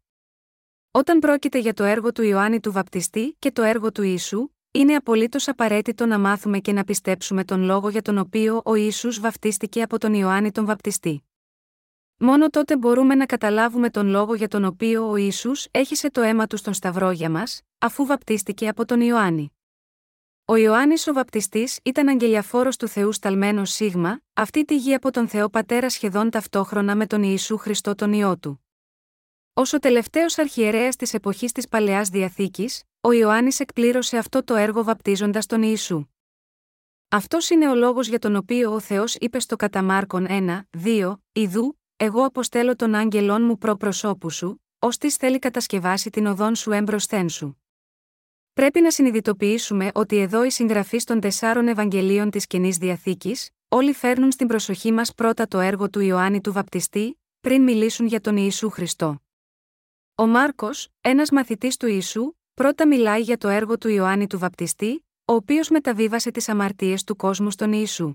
Όταν 0.90 1.18
πρόκειται 1.18 1.58
για 1.58 1.74
το 1.74 1.84
έργο 1.84 2.12
του 2.12 2.22
Ιωάννη 2.22 2.60
του 2.60 2.72
Βαπτιστή 2.72 3.36
και 3.38 3.52
το 3.52 3.62
έργο 3.62 3.92
του 3.92 4.02
Ιησού, 4.02 4.48
είναι 4.70 4.94
απολύτως 4.94 5.48
απαραίτητο 5.48 6.06
να 6.06 6.18
μάθουμε 6.18 6.58
και 6.58 6.72
να 6.72 6.84
πιστέψουμε 6.84 7.44
τον 7.44 7.62
λόγο 7.62 7.88
για 7.88 8.02
τον 8.02 8.18
οποίο 8.18 8.62
ο 8.64 8.74
Ιησούς 8.74 9.20
βαπτίστηκε 9.20 9.82
από 9.82 9.98
τον 9.98 10.14
Ιωάννη 10.14 10.52
τον 10.52 10.64
Βαπτιστή. 10.64 11.24
Μόνο 12.16 12.48
τότε 12.50 12.76
μπορούμε 12.76 13.14
να 13.14 13.26
καταλάβουμε 13.26 13.90
τον 13.90 14.06
λόγο 14.06 14.34
για 14.34 14.48
τον 14.48 14.64
οποίο 14.64 15.10
ο 15.10 15.16
Ιησούς 15.16 15.66
έχισε 15.70 16.10
το 16.10 16.20
αίμα 16.20 16.46
του 16.46 16.56
στον 16.56 16.74
Σταυρό 16.74 17.10
για 17.10 17.30
μας, 17.30 17.60
αφού 17.78 18.06
βαπτίστηκε 18.06 18.68
από 18.68 18.84
τον 18.84 19.00
Ιωάννη. 19.00 19.53
Ο 20.46 20.56
Ιωάννης 20.56 21.06
ο 21.06 21.12
Βαπτιστής 21.12 21.78
ήταν 21.82 22.08
αγγελιαφόρος 22.08 22.76
του 22.76 22.88
Θεού 22.88 23.12
σταλμένο 23.12 23.64
Σίγμα, 23.64 24.20
αυτή 24.32 24.64
τη 24.64 24.76
γη 24.76 24.94
από 24.94 25.10
τον 25.10 25.28
Θεό 25.28 25.48
Πατέρα 25.48 25.90
σχεδόν 25.90 26.30
ταυτόχρονα 26.30 26.96
με 26.96 27.06
τον 27.06 27.22
Ιησού 27.22 27.56
Χριστό 27.56 27.94
τον 27.94 28.12
ιό 28.12 28.38
του. 28.38 28.64
Ω 29.52 29.60
ο 29.60 29.78
τελευταίος 29.78 30.38
αρχιερέας 30.38 30.96
της 30.96 31.14
εποχής 31.14 31.52
της 31.52 31.68
Παλαιάς 31.68 32.08
Διαθήκης, 32.08 32.82
ο 33.00 33.12
Ιωάννης 33.12 33.60
εκπλήρωσε 33.60 34.16
αυτό 34.16 34.44
το 34.44 34.54
έργο 34.54 34.84
βαπτίζοντας 34.84 35.46
τον 35.46 35.62
Ιησού. 35.62 36.06
Αυτός 37.08 37.50
είναι 37.50 37.68
ο 37.68 37.74
λόγος 37.74 38.08
για 38.08 38.18
τον 38.18 38.36
οποίο 38.36 38.72
ο 38.72 38.80
Θεός 38.80 39.14
είπε 39.14 39.38
στο 39.38 39.56
Καταμάρκον 39.56 40.26
1, 40.28 40.68
2, 40.84 41.14
Ιδού, 41.32 41.80
Εγώ 41.96 42.24
αποστέλω 42.24 42.76
τον 42.76 42.94
άγγελόν 42.94 43.42
μου 43.42 43.58
προ 43.58 43.76
προσώπου 43.76 44.30
σου, 44.30 44.64
ως 44.78 44.98
της 44.98 45.16
θέλει 45.16 45.38
κατασκευάσει 45.38 46.10
την 46.10 46.26
οδόν 46.26 46.54
σου 46.54 46.72
έμπροσθέν 46.72 47.28
σου. 47.28 47.63
Πρέπει 48.54 48.80
να 48.80 48.90
συνειδητοποιήσουμε 48.90 49.90
ότι 49.94 50.16
εδώ 50.16 50.44
οι 50.44 50.50
συγγραφείς 50.50 51.04
των 51.04 51.20
τεσσάρων 51.20 51.68
Ευαγγελίων 51.68 52.30
της 52.30 52.46
κοινή 52.46 52.70
Διαθήκης, 52.70 53.50
όλοι 53.68 53.92
φέρνουν 53.92 54.32
στην 54.32 54.46
προσοχή 54.46 54.92
μας 54.92 55.14
πρώτα 55.14 55.48
το 55.48 55.60
έργο 55.60 55.90
του 55.90 56.00
Ιωάννη 56.00 56.40
του 56.40 56.52
Βαπτιστή, 56.52 57.20
πριν 57.40 57.62
μιλήσουν 57.62 58.06
για 58.06 58.20
τον 58.20 58.36
Ιησού 58.36 58.70
Χριστό. 58.70 59.22
Ο 60.14 60.26
Μάρκος, 60.26 60.88
ένας 61.00 61.30
μαθητής 61.30 61.76
του 61.76 61.86
Ιησού, 61.86 62.32
πρώτα 62.54 62.86
μιλάει 62.86 63.20
για 63.20 63.36
το 63.36 63.48
έργο 63.48 63.78
του 63.78 63.88
Ιωάννη 63.88 64.26
του 64.26 64.38
Βαπτιστή, 64.38 65.06
ο 65.24 65.32
οποίος 65.32 65.68
μεταβίβασε 65.68 66.30
τις 66.30 66.48
αμαρτίες 66.48 67.04
του 67.04 67.16
κόσμου 67.16 67.50
στον 67.50 67.72
Ιησού. 67.72 68.14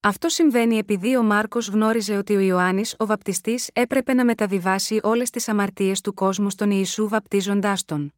Αυτό 0.00 0.28
συμβαίνει 0.28 0.76
επειδή 0.78 1.16
ο 1.16 1.22
Μάρκος 1.22 1.68
γνώριζε 1.68 2.16
ότι 2.16 2.36
ο 2.36 2.40
Ιωάννης 2.40 2.94
ο 2.98 3.06
Βαπτιστής 3.06 3.70
έπρεπε 3.72 4.14
να 4.14 4.24
μεταβιβάσει 4.24 5.00
όλες 5.02 5.30
τις 5.30 5.48
αμαρτίες 5.48 6.00
του 6.00 6.14
κόσμου 6.14 6.50
στον 6.50 6.70
Ιησού 6.70 7.08
βαπτίζοντάς 7.08 7.84
τον. 7.84 8.12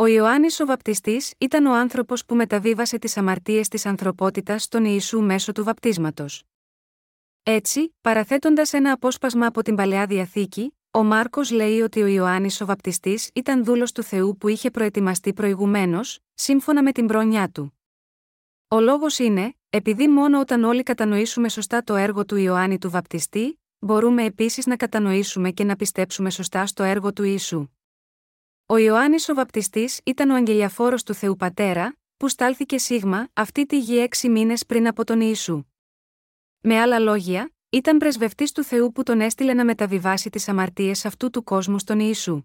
Ο 0.00 0.06
Ιωάννης 0.06 0.60
ο 0.60 0.66
Βαπτιστής 0.66 1.34
ήταν 1.38 1.66
ο 1.66 1.74
άνθρωπος 1.74 2.24
που 2.24 2.34
μεταβίβασε 2.34 2.98
τις 2.98 3.16
αμαρτίες 3.16 3.68
της 3.68 3.86
ανθρωπότητας 3.86 4.62
στον 4.62 4.84
Ιησού 4.84 5.20
μέσω 5.20 5.52
του 5.52 5.64
βαπτίσματος. 5.64 6.42
Έτσι, 7.42 7.94
παραθέτοντας 8.00 8.72
ένα 8.72 8.92
απόσπασμα 8.92 9.46
από 9.46 9.62
την 9.62 9.74
παλαιά 9.74 10.06
διαθήκη, 10.06 10.76
ο 10.90 11.02
Μάρκος 11.02 11.50
λέει 11.50 11.80
ότι 11.80 12.02
ο 12.02 12.06
Ιωάννης 12.06 12.60
ο 12.60 12.66
Βαπτιστής 12.66 13.30
ήταν 13.34 13.64
δούλος 13.64 13.92
του 13.92 14.02
Θεού 14.02 14.36
που 14.36 14.48
είχε 14.48 14.70
προετοιμαστεί 14.70 15.32
προηγουμένως, 15.32 16.18
σύμφωνα 16.34 16.82
με 16.82 16.92
την 16.92 17.06
πρόνιά 17.06 17.48
του. 17.48 17.78
Ο 18.68 18.80
λόγος 18.80 19.18
είναι, 19.18 19.54
επειδή 19.70 20.08
μόνο 20.08 20.40
όταν 20.40 20.64
όλοι 20.64 20.82
κατανοήσουμε 20.82 21.48
σωστά 21.48 21.84
το 21.84 21.94
έργο 21.94 22.24
του 22.24 22.36
Ιωάννη 22.36 22.78
του 22.78 22.90
Βαπτιστή, 22.90 23.60
μπορούμε 23.78 24.24
επίσης 24.24 24.66
να 24.66 24.76
κατανοήσουμε 24.76 25.50
και 25.50 25.64
να 25.64 25.76
πιστέψουμε 25.76 26.30
σωστά 26.30 26.66
στο 26.66 26.82
έργο 26.82 27.12
του 27.12 27.22
Ιησού. 27.22 27.68
Ο 28.72 28.76
Ιωάννης 28.76 29.28
ο 29.28 29.34
Βαπτιστής 29.34 30.00
ήταν 30.04 30.30
ο 30.30 30.34
αγγελιαφόρος 30.34 31.02
του 31.02 31.14
Θεού 31.14 31.36
Πατέρα, 31.36 31.96
που 32.16 32.28
στάλθηκε 32.28 32.78
σίγμα 32.78 33.28
αυτή 33.32 33.66
τη 33.66 33.78
γη 33.78 33.98
έξι 33.98 34.28
μήνες 34.28 34.66
πριν 34.66 34.86
από 34.86 35.04
τον 35.04 35.20
Ιησού. 35.20 35.64
Με 36.60 36.80
άλλα 36.80 36.98
λόγια, 36.98 37.52
ήταν 37.70 37.98
πρεσβευτής 37.98 38.52
του 38.52 38.64
Θεού 38.64 38.92
που 38.92 39.02
τον 39.02 39.20
έστειλε 39.20 39.54
να 39.54 39.64
μεταβιβάσει 39.64 40.30
τις 40.30 40.48
αμαρτίες 40.48 41.04
αυτού 41.04 41.30
του 41.30 41.42
κόσμου 41.42 41.78
στον 41.78 42.00
Ιησού. 42.00 42.42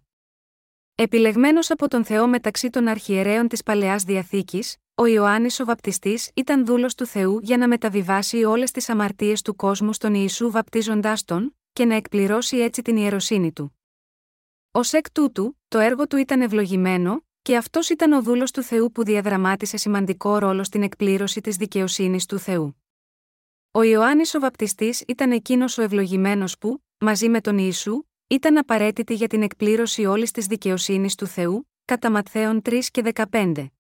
Επιλεγμένος 0.96 1.72
από 1.72 1.88
τον 1.88 2.06
Θεό 2.06 2.28
μεταξύ 2.28 2.70
των 2.70 2.88
αρχιερέων 2.88 3.48
της 3.48 3.64
παλαιάς 3.64 4.04
διαθήκης, 4.04 4.76
ο 4.96 5.06
Ιωάννης 5.06 5.60
ο 5.60 5.66
Βαπτιστής 5.66 6.32
ήταν 6.34 6.66
δούλος 6.66 6.96
του 6.96 7.06
Θεού 7.06 7.40
για 7.42 7.58
να 7.58 7.68
μεταβιβάσει 7.68 8.44
όλες 8.44 8.72
τις 8.72 8.90
αμαρτίες 8.90 9.42
του 9.42 9.56
κόσμου 9.56 9.94
στον 9.94 10.14
Ιησού 10.14 10.52
βαπτίζοντάς 10.52 11.24
τον, 11.24 11.56
και 11.74 11.86
να 11.86 11.96
εκπληρώσει 11.96 12.58
έτσι 12.58 12.82
την 12.82 12.98
ιεροσύνη 12.98 13.52
του. 13.52 13.80
Ω 14.76 14.80
εκ 14.92 15.12
τούτου, 15.12 15.60
το 15.68 15.80
έργο 15.80 16.08
του 16.08 16.18
ήταν 16.18 16.42
ευλογημένο, 16.42 17.26
και 17.42 17.58
αυτός 17.58 17.90
ήταν 17.90 18.12
ο 18.12 18.22
δούλος 18.22 18.52
του 18.52 18.62
Θεού 18.62 18.92
που 18.92 19.04
διαδραμάτισε 19.04 19.78
σημαντικό 19.78 20.38
ρόλο 20.38 20.64
στην 20.64 20.84
εκπλήρωση 20.84 21.42
της 21.42 21.56
δικαιοσύνης 21.56 22.26
του 22.26 22.38
Θεού. 22.38 22.82
Ο 23.72 23.84
Ιωάννης 23.84 24.34
ο 24.36 24.40
Βαπτιστής 24.40 25.04
ήταν 25.08 25.32
εκείνος 25.32 25.78
ο 25.78 25.82
ευλογημένος 25.82 26.58
που, 26.58 26.84
μαζί 26.98 27.30
με 27.30 27.42
τον 27.42 27.58
Ιησού, 27.58 28.04
ήταν 28.28 28.58
απαραίτητη 28.58 29.14
για 29.14 29.28
την 29.28 29.42
εκπλήρωση 29.42 30.06
όλης 30.06 30.32
της 30.32 30.46
δικαιοσύνης 30.46 31.16
του 31.16 31.26
Θεού, 31.26 31.70
κατά 31.86 32.12
Ματθαίων 32.12 32.62
3 32.62 32.80
και 32.92 33.02
15. 33.32 33.72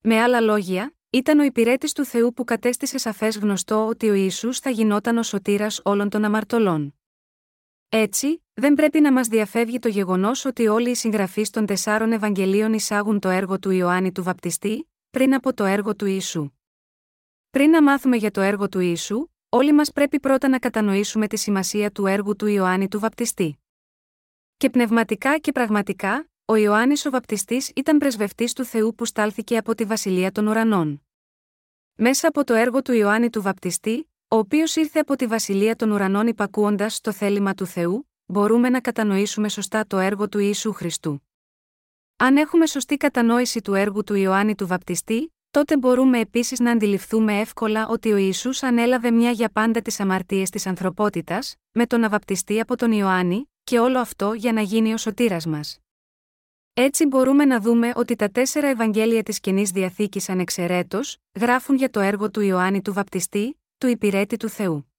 Με 0.00 0.20
άλλα 0.20 0.40
λόγια, 0.40 0.94
ήταν 1.10 1.38
ο 1.38 1.42
υπηρέτης 1.42 1.92
του 1.92 2.04
Θεού 2.04 2.32
που 2.32 2.44
κατέστησε 2.44 2.98
σαφές 2.98 3.38
γνωστό 3.38 3.86
ότι 3.86 4.08
ο 4.08 4.14
Ιησούς 4.14 4.58
θα 4.58 4.70
γινόταν 4.70 5.18
ο 5.18 5.22
σωτήρας 5.22 5.80
όλων 5.84 6.08
των 6.08 6.24
αμαρτωλών. 6.24 6.94
Έτσι, 7.88 8.42
δεν 8.60 8.74
πρέπει 8.74 9.00
να 9.00 9.12
μας 9.12 9.28
διαφεύγει 9.28 9.78
το 9.78 9.88
γεγονός 9.88 10.44
ότι 10.44 10.66
όλοι 10.66 10.90
οι 10.90 10.94
συγγραφείς 10.94 11.50
των 11.50 11.66
τεσσάρων 11.66 12.12
Ευαγγελίων 12.12 12.72
εισάγουν 12.72 13.18
το 13.18 13.28
έργο 13.28 13.58
του 13.58 13.70
Ιωάννη 13.70 14.12
του 14.12 14.22
Βαπτιστή, 14.22 14.90
πριν 15.10 15.34
από 15.34 15.54
το 15.54 15.64
έργο 15.64 15.96
του 15.96 16.06
Ιησού. 16.06 16.50
Πριν 17.50 17.70
να 17.70 17.82
μάθουμε 17.82 18.16
για 18.16 18.30
το 18.30 18.40
έργο 18.40 18.68
του 18.68 18.80
Ιησού, 18.80 19.26
όλοι 19.48 19.72
μας 19.72 19.92
πρέπει 19.92 20.20
πρώτα 20.20 20.48
να 20.48 20.58
κατανοήσουμε 20.58 21.26
τη 21.26 21.36
σημασία 21.36 21.90
του 21.90 22.06
έργου 22.06 22.36
του 22.36 22.46
Ιωάννη 22.46 22.88
του 22.88 23.00
Βαπτιστή. 23.00 23.58
Και 24.56 24.70
πνευματικά 24.70 25.38
και 25.38 25.52
πραγματικά, 25.52 26.28
ο 26.44 26.54
Ιωάννης 26.54 27.06
ο 27.06 27.10
Βαπτιστής 27.10 27.72
ήταν 27.76 27.98
πρεσβευτής 27.98 28.52
του 28.52 28.64
Θεού 28.64 28.94
που 28.94 29.04
στάλθηκε 29.04 29.56
από 29.56 29.74
τη 29.74 29.84
Βασιλεία 29.84 30.32
των 30.32 30.46
Ουρανών. 30.46 31.02
Μέσα 31.94 32.28
από 32.28 32.44
το 32.44 32.54
έργο 32.54 32.82
του 32.82 32.92
Ιωάννη 32.92 33.30
του 33.30 33.42
Βαπτιστή, 33.42 34.10
ο 34.28 34.36
οποίος 34.36 34.76
ήρθε 34.76 34.98
από 34.98 35.16
τη 35.16 35.26
βασιλεία 35.26 35.76
των 35.76 35.90
ουρανών 35.90 36.26
υπακούοντας 36.26 36.94
στο 36.94 37.12
θέλημα 37.12 37.54
του 37.54 37.66
Θεού, 37.66 38.09
μπορούμε 38.30 38.68
να 38.68 38.80
κατανοήσουμε 38.80 39.48
σωστά 39.48 39.86
το 39.86 39.98
έργο 39.98 40.28
του 40.28 40.38
Ιησού 40.38 40.72
Χριστού. 40.72 41.22
Αν 42.16 42.36
έχουμε 42.36 42.66
σωστή 42.66 42.96
κατανόηση 42.96 43.60
του 43.60 43.74
έργου 43.74 44.04
του 44.04 44.14
Ιωάννη 44.14 44.54
του 44.54 44.66
Βαπτιστή, 44.66 45.34
τότε 45.50 45.76
μπορούμε 45.76 46.18
επίσης 46.18 46.60
να 46.60 46.70
αντιληφθούμε 46.70 47.40
εύκολα 47.40 47.88
ότι 47.88 48.12
ο 48.12 48.16
Ιησούς 48.16 48.62
ανέλαβε 48.62 49.10
μια 49.10 49.30
για 49.30 49.50
πάντα 49.50 49.82
τις 49.82 50.00
αμαρτίες 50.00 50.50
της 50.50 50.66
ανθρωπότητας, 50.66 51.54
με 51.72 51.86
τον 51.86 52.00
να 52.00 52.08
βαπτιστεί 52.08 52.60
από 52.60 52.76
τον 52.76 52.92
Ιωάννη, 52.92 53.50
και 53.64 53.78
όλο 53.78 53.98
αυτό 53.98 54.32
για 54.32 54.52
να 54.52 54.60
γίνει 54.60 54.92
ο 54.92 54.96
σωτήρας 54.96 55.46
μας. 55.46 55.78
Έτσι 56.74 57.06
μπορούμε 57.06 57.44
να 57.44 57.60
δούμε 57.60 57.92
ότι 57.94 58.16
τα 58.16 58.30
τέσσερα 58.30 58.66
Ευαγγέλια 58.66 59.22
της 59.22 59.40
Καινής 59.40 59.70
Διαθήκης 59.70 60.28
ανεξαιρέτως, 60.28 61.16
γράφουν 61.40 61.76
για 61.76 61.90
το 61.90 62.00
έργο 62.00 62.30
του 62.30 62.40
Ιωάννη 62.40 62.82
του 62.82 62.92
Βαπτιστή, 62.92 63.60
του 63.78 63.86
υπηρέτη 63.86 64.36
του 64.36 64.48
Θεού. 64.48 64.89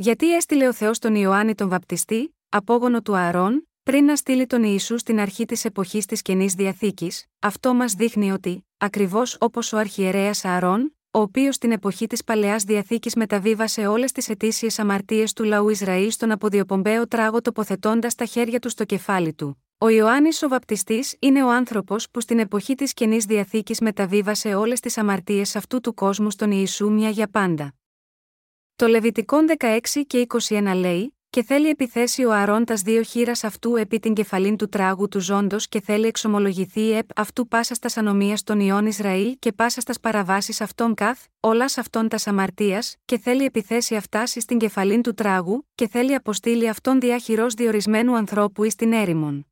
Γιατί 0.00 0.34
έστειλε 0.34 0.68
ο 0.68 0.72
Θεός 0.72 0.98
τον 0.98 1.14
Ιωάννη 1.14 1.54
τον 1.54 1.68
Βαπτιστή, 1.68 2.36
απόγονο 2.48 3.02
του 3.02 3.16
Ααρών, 3.16 3.68
πριν 3.82 4.04
να 4.04 4.16
στείλει 4.16 4.46
τον 4.46 4.62
Ιησού 4.62 4.98
στην 4.98 5.20
αρχή 5.20 5.44
της 5.44 5.64
εποχής 5.64 6.06
της 6.06 6.22
καινής 6.22 6.54
διαθήκης, 6.54 7.24
αυτό 7.38 7.74
μας 7.74 7.92
δείχνει 7.92 8.32
ότι, 8.32 8.66
ακριβώς 8.76 9.36
όπως 9.40 9.72
ο 9.72 9.76
αρχιερέας 9.78 10.44
Ααρών, 10.44 10.96
ο 11.10 11.20
οποίος 11.20 11.54
στην 11.54 11.72
εποχή 11.72 12.06
της 12.06 12.24
παλαιάς 12.24 12.62
διαθήκης 12.64 13.14
μεταβίβασε 13.14 13.86
όλες 13.86 14.12
τις 14.12 14.28
αιτήσιες 14.28 14.78
αμαρτίες 14.78 15.32
του 15.32 15.44
λαού 15.44 15.68
Ισραήλ 15.68 16.10
στον 16.10 16.30
αποδιοπομπαίο 16.30 17.08
τράγο 17.08 17.40
τοποθετώντας 17.40 18.14
τα 18.14 18.24
χέρια 18.24 18.58
του 18.58 18.68
στο 18.68 18.84
κεφάλι 18.84 19.34
του. 19.34 19.64
Ο 19.78 19.88
Ιωάννης 19.88 20.42
ο 20.42 20.48
Βαπτιστής 20.48 21.16
είναι 21.18 21.44
ο 21.44 21.50
άνθρωπος 21.50 22.10
που 22.10 22.20
στην 22.20 22.38
εποχή 22.38 22.74
της 22.74 22.92
καινής 22.92 23.24
διαθήκης 23.24 23.80
μεταβίβασε 23.80 24.54
όλες 24.54 24.80
τις 24.80 24.98
αμαρτίες 24.98 25.56
αυτού 25.56 25.80
του 25.80 25.94
κόσμου 25.94 26.30
στον 26.30 26.50
Ιησού 26.50 26.92
μια 26.92 27.08
για 27.08 27.28
πάντα. 27.30 27.77
Το 28.78 28.86
Λεβιτικό 28.86 29.38
16 29.58 29.78
και 30.06 30.26
21 30.48 30.72
λέει: 30.74 31.16
Και 31.30 31.42
θέλει 31.42 31.68
επιθέσει 31.68 32.24
ο 32.24 32.32
Αρών 32.32 32.64
τα 32.64 32.74
δύο 32.74 33.02
χείρας 33.02 33.44
αυτού 33.44 33.76
επί 33.76 33.98
την 33.98 34.14
κεφαλήν 34.14 34.56
του 34.56 34.68
τράγου 34.68 35.08
του 35.08 35.20
ζώντος 35.20 35.68
και 35.68 35.80
θέλει 35.80 36.06
εξομολογηθεί 36.06 36.90
επ 36.90 37.08
αυτού 37.16 37.48
πάσα 37.48 37.74
στα 37.74 38.00
ανομία 38.00 38.38
των 38.44 38.60
ιών 38.60 38.86
Ισραήλ 38.86 39.36
και 39.38 39.52
πάσα 39.52 39.80
στα 39.80 39.94
παραβάσεις 40.00 40.60
αυτών 40.60 40.94
καθ, 40.94 41.24
όλας 41.40 41.78
αυτών 41.78 42.08
τα 42.08 42.18
αμαρτία, 42.24 42.82
και 43.04 43.18
θέλει 43.18 43.44
επιθέσει 43.44 43.96
αυτά 43.96 44.26
στην 44.26 44.58
κεφαλήν 44.58 45.02
του 45.02 45.14
τράγου, 45.14 45.68
και 45.74 45.88
θέλει 45.88 46.14
αποστείλει 46.14 46.68
αυτόν 46.68 47.00
διάχυρο 47.00 47.46
διορισμένου 47.46 48.16
ανθρώπου 48.16 48.64
εις 48.64 48.74
την 48.74 48.92
έρημον. 48.92 49.46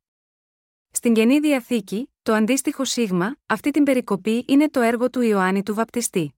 Στην 0.91 1.13
Καινή 1.13 1.39
Διαθήκη, 1.39 2.09
το 2.23 2.33
αντίστοιχο 2.33 2.85
σίγμα, 2.85 3.35
αυτή 3.45 3.71
την 3.71 3.83
περικοπή 3.83 4.45
είναι 4.47 4.69
το 4.69 4.81
έργο 4.81 5.09
του 5.09 5.21
Ιωάννη 5.21 5.63
του 5.63 5.73
Βαπτιστή. 5.73 6.36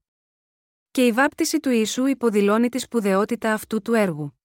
Και 0.92 1.06
η 1.06 1.12
βάπτιση 1.12 1.60
του 1.60 1.70
Ιησού 1.70 2.06
υποδηλώνει 2.06 2.68
τη 2.68 2.78
σπουδαιότητα 2.78 3.52
αυτού 3.52 3.82
του 3.82 3.94
έργου. 3.94 4.40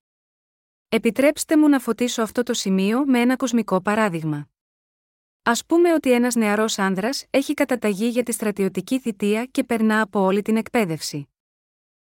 Επιτρέψτε 0.89 1.57
μου 1.57 1.69
να 1.69 1.79
φωτίσω 1.79 2.21
αυτό 2.21 2.43
το 2.43 2.53
σημείο 2.53 3.05
με 3.05 3.19
ένα 3.19 3.35
κοσμικό 3.35 3.81
παράδειγμα. 3.81 4.49
Α 5.41 5.65
πούμε 5.67 5.93
ότι 5.93 6.11
ένας 6.11 6.35
νεαρός 6.35 6.79
άνδρας 6.79 7.25
έχει 7.29 7.53
καταταγεί 7.53 8.07
για 8.07 8.23
τη 8.23 8.31
στρατιωτική 8.31 8.99
θητεία 8.99 9.45
και 9.45 9.63
περνά 9.63 10.01
από 10.01 10.19
όλη 10.19 10.41
την 10.41 10.57
εκπαίδευση. 10.57 11.29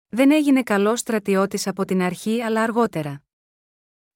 Δεν 0.08 0.32
έγινε 0.32 0.64
καλός 0.64 1.00
στρατιώτης 1.00 1.68
από 1.68 1.86
την 1.86 2.02
αρχή 2.02 2.42
αλλά 2.42 2.62
αργότερα. 2.62 3.24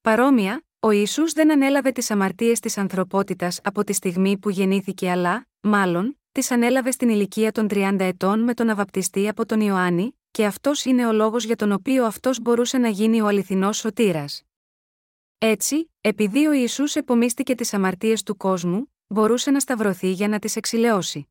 Παρόμοια, 0.01 0.65
ο 0.79 0.91
Ιησούς 0.91 1.33
δεν 1.33 1.51
ανέλαβε 1.51 1.91
τις 1.91 2.11
αμαρτίες 2.11 2.59
της 2.59 2.77
ανθρωπότητας 2.77 3.59
από 3.63 3.83
τη 3.83 3.93
στιγμή 3.93 4.37
που 4.37 4.49
γεννήθηκε 4.49 5.11
αλλά, 5.11 5.47
μάλλον, 5.59 6.19
τις 6.37 6.51
ανέλαβε 6.51 6.91
στην 6.91 7.09
ηλικία 7.09 7.51
των 7.51 7.67
30 7.69 7.95
ετών 7.99 8.39
με 8.39 8.53
τον 8.53 8.69
αβαπτιστή 8.69 9.27
από 9.27 9.45
τον 9.45 9.61
Ιωάννη, 9.61 10.17
και 10.31 10.45
αυτός 10.45 10.85
είναι 10.85 11.07
ο 11.07 11.11
λόγος 11.11 11.43
για 11.43 11.55
τον 11.55 11.71
οποίο 11.71 12.05
αυτός 12.05 12.41
μπορούσε 12.41 12.77
να 12.77 12.87
γίνει 12.87 13.21
ο 13.21 13.27
αληθινός 13.27 13.77
σωτήρας. 13.77 14.43
Έτσι, 15.37 15.91
επειδή 16.01 16.47
ο 16.47 16.51
Ιησούς 16.51 16.95
επομίστηκε 16.95 17.55
τις 17.55 17.73
αμαρτίες 17.73 18.23
του 18.23 18.37
κόσμου, 18.37 18.93
μπορούσε 19.07 19.51
να 19.51 19.59
σταυρωθεί 19.59 20.11
για 20.11 20.27
να 20.27 20.39
τις 20.39 20.55
εξηλαιώσει. 20.55 21.29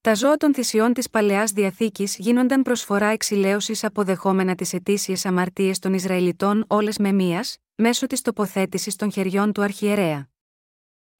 Τα 0.00 0.14
ζώα 0.14 0.36
των 0.36 0.54
θυσιών 0.54 0.92
της 0.92 1.10
παλαιάς 1.10 1.52
διαθήκης 1.52 2.16
γίνονταν 2.16 2.62
προσφορά 2.62 3.06
εξηλαίωσης 3.06 3.84
αποδεχόμενα 3.84 4.54
τις 4.54 4.72
ετήσιες 4.72 5.26
αμαρτίες 5.26 5.78
των 5.78 5.94
Ισραηλιτών 5.94 6.64
όλες 6.66 6.98
με 6.98 7.12
μίας, 7.12 7.56
μέσω 7.74 8.06
της 8.06 8.22
τοποθέτησης 8.22 8.96
των 8.96 9.12
χεριών 9.12 9.52
του 9.52 9.62
αρχιερέα. 9.62 10.28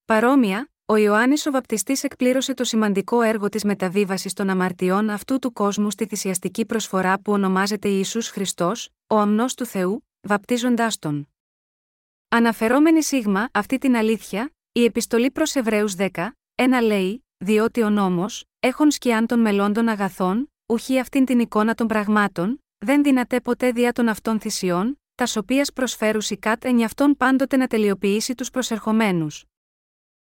Παρόμοια, 0.04 0.70
ο 0.88 0.96
Ιωάννης 0.96 1.46
ο 1.46 1.50
Βαπτιστής 1.50 2.04
εκπλήρωσε 2.04 2.54
το 2.54 2.64
σημαντικό 2.64 3.22
έργο 3.22 3.48
της 3.48 3.64
μεταβίβασης 3.64 4.32
των 4.32 4.50
αμαρτιών 4.50 5.10
αυτού 5.10 5.38
του 5.38 5.52
κόσμου 5.52 5.90
στη 5.90 6.06
θυσιαστική 6.06 6.66
προσφορά 6.66 7.20
που 7.20 7.32
ονομάζεται 7.32 7.88
Ιησούς 7.88 8.28
Χριστός, 8.28 8.88
ο 9.06 9.18
αμνός 9.18 9.54
του 9.54 9.66
Θεού, 9.66 10.06
βαπτίζοντάς 10.20 10.98
τον. 10.98 11.28
Αναφερόμενη 12.28 13.02
σίγμα 13.02 13.48
αυτή 13.52 13.78
την 13.78 13.96
αλήθεια, 13.96 14.50
η 14.72 14.84
επιστολή 14.84 15.30
προς 15.30 15.54
Εβραίους 15.54 15.94
10, 15.94 16.08
ένα 16.54 16.80
λέει, 16.80 17.24
διότι 17.36 17.82
ο 17.82 17.90
νόμος, 17.90 18.44
έχων 18.60 18.90
σκιάν 18.90 19.26
των 19.26 19.40
μελών 19.40 19.88
αγαθών, 19.88 20.52
ουχή 20.66 20.98
αυτήν 20.98 21.24
την 21.24 21.38
εικόνα 21.38 21.74
των 21.74 21.86
πραγμάτων, 21.86 22.64
δεν 22.78 23.02
δυνατέ 23.02 23.40
ποτέ 23.40 23.70
δια 23.70 23.92
των 23.92 24.08
αυτών 24.08 24.40
θυσιών, 24.40 25.00
τας 25.14 25.36
οποίας 25.36 25.72
προσφέρουσι 25.72 26.36
κατ 26.36 26.64
εν 26.64 26.82
αυτόν 26.82 27.16
πάντοτε 27.16 27.56
να 27.56 27.66
τελειοποιήσει 27.66 28.34
τους 28.34 28.50
προσερχομένους. 28.50 29.44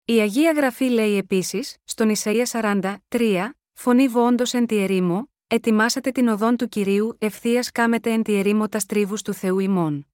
Η 0.05 0.21
Αγία 0.21 0.53
Γραφή 0.53 0.85
λέει 0.85 1.17
επίσης, 1.17 1.77
στον 1.85 2.15
Ισαΐα 2.17 2.45
40, 2.45 2.97
3, 3.09 3.51
Φωνή 3.73 4.09
βόντο 4.09 4.45
εν 4.53 4.67
τη 4.67 4.77
ερήμο, 4.77 5.31
ετοιμάσατε 5.47 6.11
την 6.11 6.29
οδόν 6.29 6.57
του 6.57 6.69
κυρίου, 6.69 7.17
ευθείας 7.19 7.71
κάμετε 7.71 8.11
εν 8.11 8.23
τη 8.23 8.35
ερήμο 8.35 8.69
τας 8.69 8.83
στρίβου 8.83 9.17
του 9.25 9.33
Θεού 9.33 9.59
ημών. 9.59 10.07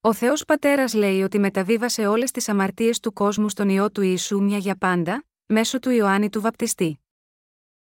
Ο 0.00 0.12
Θεός 0.12 0.44
Πατέρας 0.44 0.94
λέει 0.94 1.22
ότι 1.22 1.38
μεταβίβασε 1.38 2.06
όλες 2.06 2.30
τις 2.30 2.48
αμαρτίες 2.48 3.00
του 3.00 3.12
κόσμου 3.12 3.48
στον 3.48 3.68
ιό 3.68 3.90
του 3.90 4.02
Ιησού 4.02 4.42
μια 4.42 4.58
για 4.58 4.76
πάντα, 4.76 5.24
μέσω 5.46 5.78
του 5.78 5.90
Ιωάννη 5.90 6.30
του 6.30 6.40
Βαπτιστή. 6.40 7.00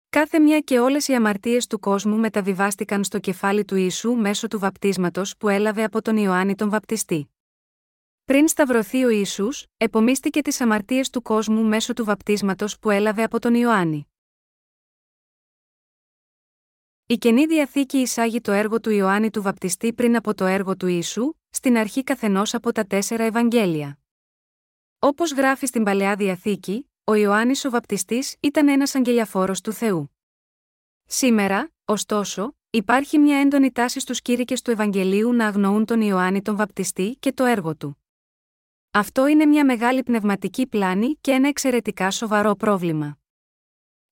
Κάθε 0.08 0.38
μια 0.38 0.60
και 0.60 0.78
όλες 0.78 1.08
οι 1.08 1.14
αμαρτίες 1.14 1.66
του 1.66 1.78
κόσμου 1.78 2.16
μεταβιβάστηκαν 2.16 3.04
στο 3.04 3.18
κεφάλι 3.18 3.64
του 3.64 3.76
Ιησού 3.76 4.12
μέσω 4.12 4.48
του 4.48 4.58
βαπτίσματος 4.58 5.36
που 5.36 5.48
έλαβε 5.48 5.84
από 5.84 6.02
τον 6.02 6.16
Ιωάννη 6.16 6.54
τον 6.54 6.70
Βαπτιστή. 6.70 7.28
Πριν 8.28 8.48
σταυρωθεί 8.48 9.04
ο 9.04 9.08
Ισού, 9.08 9.48
επομίστηκε 9.76 10.42
τις 10.42 10.60
αμαρτίες 10.60 11.10
του 11.10 11.22
κόσμου 11.22 11.64
μέσω 11.64 11.92
του 11.92 12.04
βαπτίσματος 12.04 12.78
που 12.78 12.90
έλαβε 12.90 13.22
από 13.22 13.38
τον 13.38 13.54
Ιωάννη. 13.54 14.08
Η 17.06 17.18
καινή 17.18 17.46
διαθήκη 17.46 17.98
εισάγει 17.98 18.40
το 18.40 18.52
έργο 18.52 18.80
του 18.80 18.90
Ιωάννη 18.90 19.30
του 19.30 19.42
Βαπτιστή 19.42 19.92
πριν 19.92 20.16
από 20.16 20.34
το 20.34 20.44
έργο 20.44 20.76
του 20.76 20.86
Ιησού, 20.86 21.34
στην 21.50 21.76
αρχή 21.76 22.04
καθενός 22.04 22.54
από 22.54 22.72
τα 22.72 22.84
τέσσερα 22.84 23.24
Ευαγγέλια. 23.24 23.98
Όπως 24.98 25.32
γράφει 25.32 25.66
στην 25.66 25.84
παλαιά 25.84 26.16
διαθήκη, 26.16 26.90
ο 27.04 27.14
Ιωάννης 27.14 27.64
ο 27.64 27.70
Βαπτιστής 27.70 28.36
ήταν 28.40 28.68
ένας 28.68 28.94
αγγελιαφόρος 28.94 29.60
του 29.60 29.72
Θεού. 29.72 30.10
Σήμερα, 31.04 31.72
ωστόσο, 31.84 32.56
υπάρχει 32.70 33.18
μια 33.18 33.40
έντονη 33.40 33.72
τάση 33.72 34.00
στους 34.00 34.22
κήρυκες 34.22 34.62
του 34.62 34.70
Ευαγγελίου 34.70 35.32
να 35.32 35.46
αγνοούν 35.46 35.84
τον 35.84 36.00
Ιωάννη 36.00 36.42
τον 36.42 36.56
Βαπτιστή 36.56 37.16
και 37.20 37.32
το 37.32 37.44
έργο 37.44 37.76
του. 37.76 38.02
Αυτό 38.98 39.26
είναι 39.26 39.46
μια 39.46 39.64
μεγάλη 39.64 40.02
πνευματική 40.02 40.66
πλάνη 40.66 41.18
και 41.20 41.30
ένα 41.30 41.48
εξαιρετικά 41.48 42.10
σοβαρό 42.10 42.54
πρόβλημα. 42.54 43.18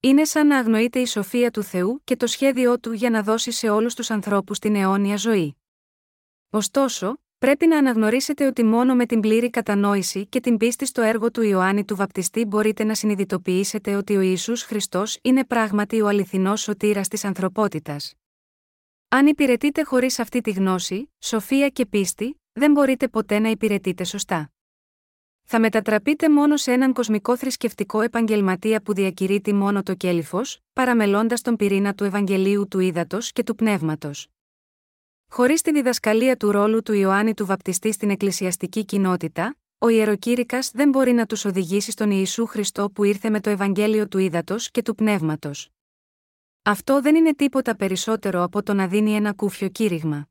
Είναι 0.00 0.24
σαν 0.24 0.46
να 0.46 0.58
αγνοείται 0.58 0.98
η 0.98 1.06
σοφία 1.06 1.50
του 1.50 1.62
Θεού 1.62 2.00
και 2.04 2.16
το 2.16 2.26
σχέδιό 2.26 2.80
του 2.80 2.92
για 2.92 3.10
να 3.10 3.22
δώσει 3.22 3.50
σε 3.50 3.68
όλους 3.68 3.94
τους 3.94 4.10
ανθρώπους 4.10 4.58
την 4.58 4.74
αιώνια 4.74 5.16
ζωή. 5.16 5.56
Ωστόσο, 6.50 7.18
πρέπει 7.38 7.66
να 7.66 7.78
αναγνωρίσετε 7.78 8.46
ότι 8.46 8.64
μόνο 8.64 8.94
με 8.94 9.06
την 9.06 9.20
πλήρη 9.20 9.50
κατανόηση 9.50 10.26
και 10.26 10.40
την 10.40 10.56
πίστη 10.56 10.86
στο 10.86 11.02
έργο 11.02 11.30
του 11.30 11.42
Ιωάννη 11.42 11.84
του 11.84 11.96
Βαπτιστή 11.96 12.44
μπορείτε 12.44 12.84
να 12.84 12.94
συνειδητοποιήσετε 12.94 13.94
ότι 13.94 14.16
ο 14.16 14.20
Ιησούς 14.20 14.62
Χριστός 14.62 15.18
είναι 15.22 15.44
πράγματι 15.44 16.00
ο 16.00 16.08
αληθινός 16.08 16.60
σωτήρας 16.60 17.08
της 17.08 17.24
ανθρωπότητας. 17.24 18.14
Αν 19.08 19.26
υπηρετείτε 19.26 19.82
χωρίς 19.82 20.18
αυτή 20.18 20.40
τη 20.40 20.50
γνώση, 20.50 21.12
σοφία 21.18 21.68
και 21.68 21.86
πίστη, 21.86 22.40
δεν 22.52 22.72
μπορείτε 22.72 23.08
ποτέ 23.08 23.38
να 23.38 23.48
υπηρετείτε 23.48 24.04
σωστά 24.04 24.50
θα 25.48 25.60
μετατραπείτε 25.60 26.30
μόνο 26.30 26.56
σε 26.56 26.72
έναν 26.72 26.92
κοσμικό 26.92 27.36
θρησκευτικό 27.36 28.00
επαγγελματία 28.00 28.82
που 28.82 28.94
διακηρύττει 28.94 29.52
μόνο 29.52 29.82
το 29.82 29.94
κέλυφος, 29.94 30.60
παραμελώντας 30.72 31.40
τον 31.40 31.56
πυρήνα 31.56 31.94
του 31.94 32.04
Ευαγγελίου 32.04 32.68
του 32.68 32.78
Ήδατος 32.78 33.32
και 33.32 33.42
του 33.42 33.54
Πνεύματος. 33.54 34.28
Χωρίς 35.28 35.62
τη 35.62 35.72
διδασκαλία 35.72 36.36
του 36.36 36.50
ρόλου 36.50 36.82
του 36.82 36.92
Ιωάννη 36.92 37.34
του 37.34 37.46
Βαπτιστή 37.46 37.92
στην 37.92 38.10
εκκλησιαστική 38.10 38.84
κοινότητα, 38.84 39.56
ο 39.78 39.88
ιεροκήρυκας 39.88 40.70
δεν 40.70 40.88
μπορεί 40.88 41.12
να 41.12 41.26
τους 41.26 41.44
οδηγήσει 41.44 41.90
στον 41.90 42.10
Ιησού 42.10 42.46
Χριστό 42.46 42.90
που 42.90 43.04
ήρθε 43.04 43.30
με 43.30 43.40
το 43.40 43.50
Ευαγγέλιο 43.50 44.08
του 44.08 44.18
Ήδατος 44.18 44.70
και 44.70 44.82
του 44.82 44.94
Πνεύματος. 44.94 45.70
Αυτό 46.62 47.00
δεν 47.00 47.14
είναι 47.14 47.34
τίποτα 47.34 47.76
περισσότερο 47.76 48.42
από 48.42 48.62
το 48.62 48.74
να 48.74 48.86
δίνει 48.86 49.14
ένα 49.14 49.32
κούφιο 49.32 49.68
κήρυγμα. 49.68 50.28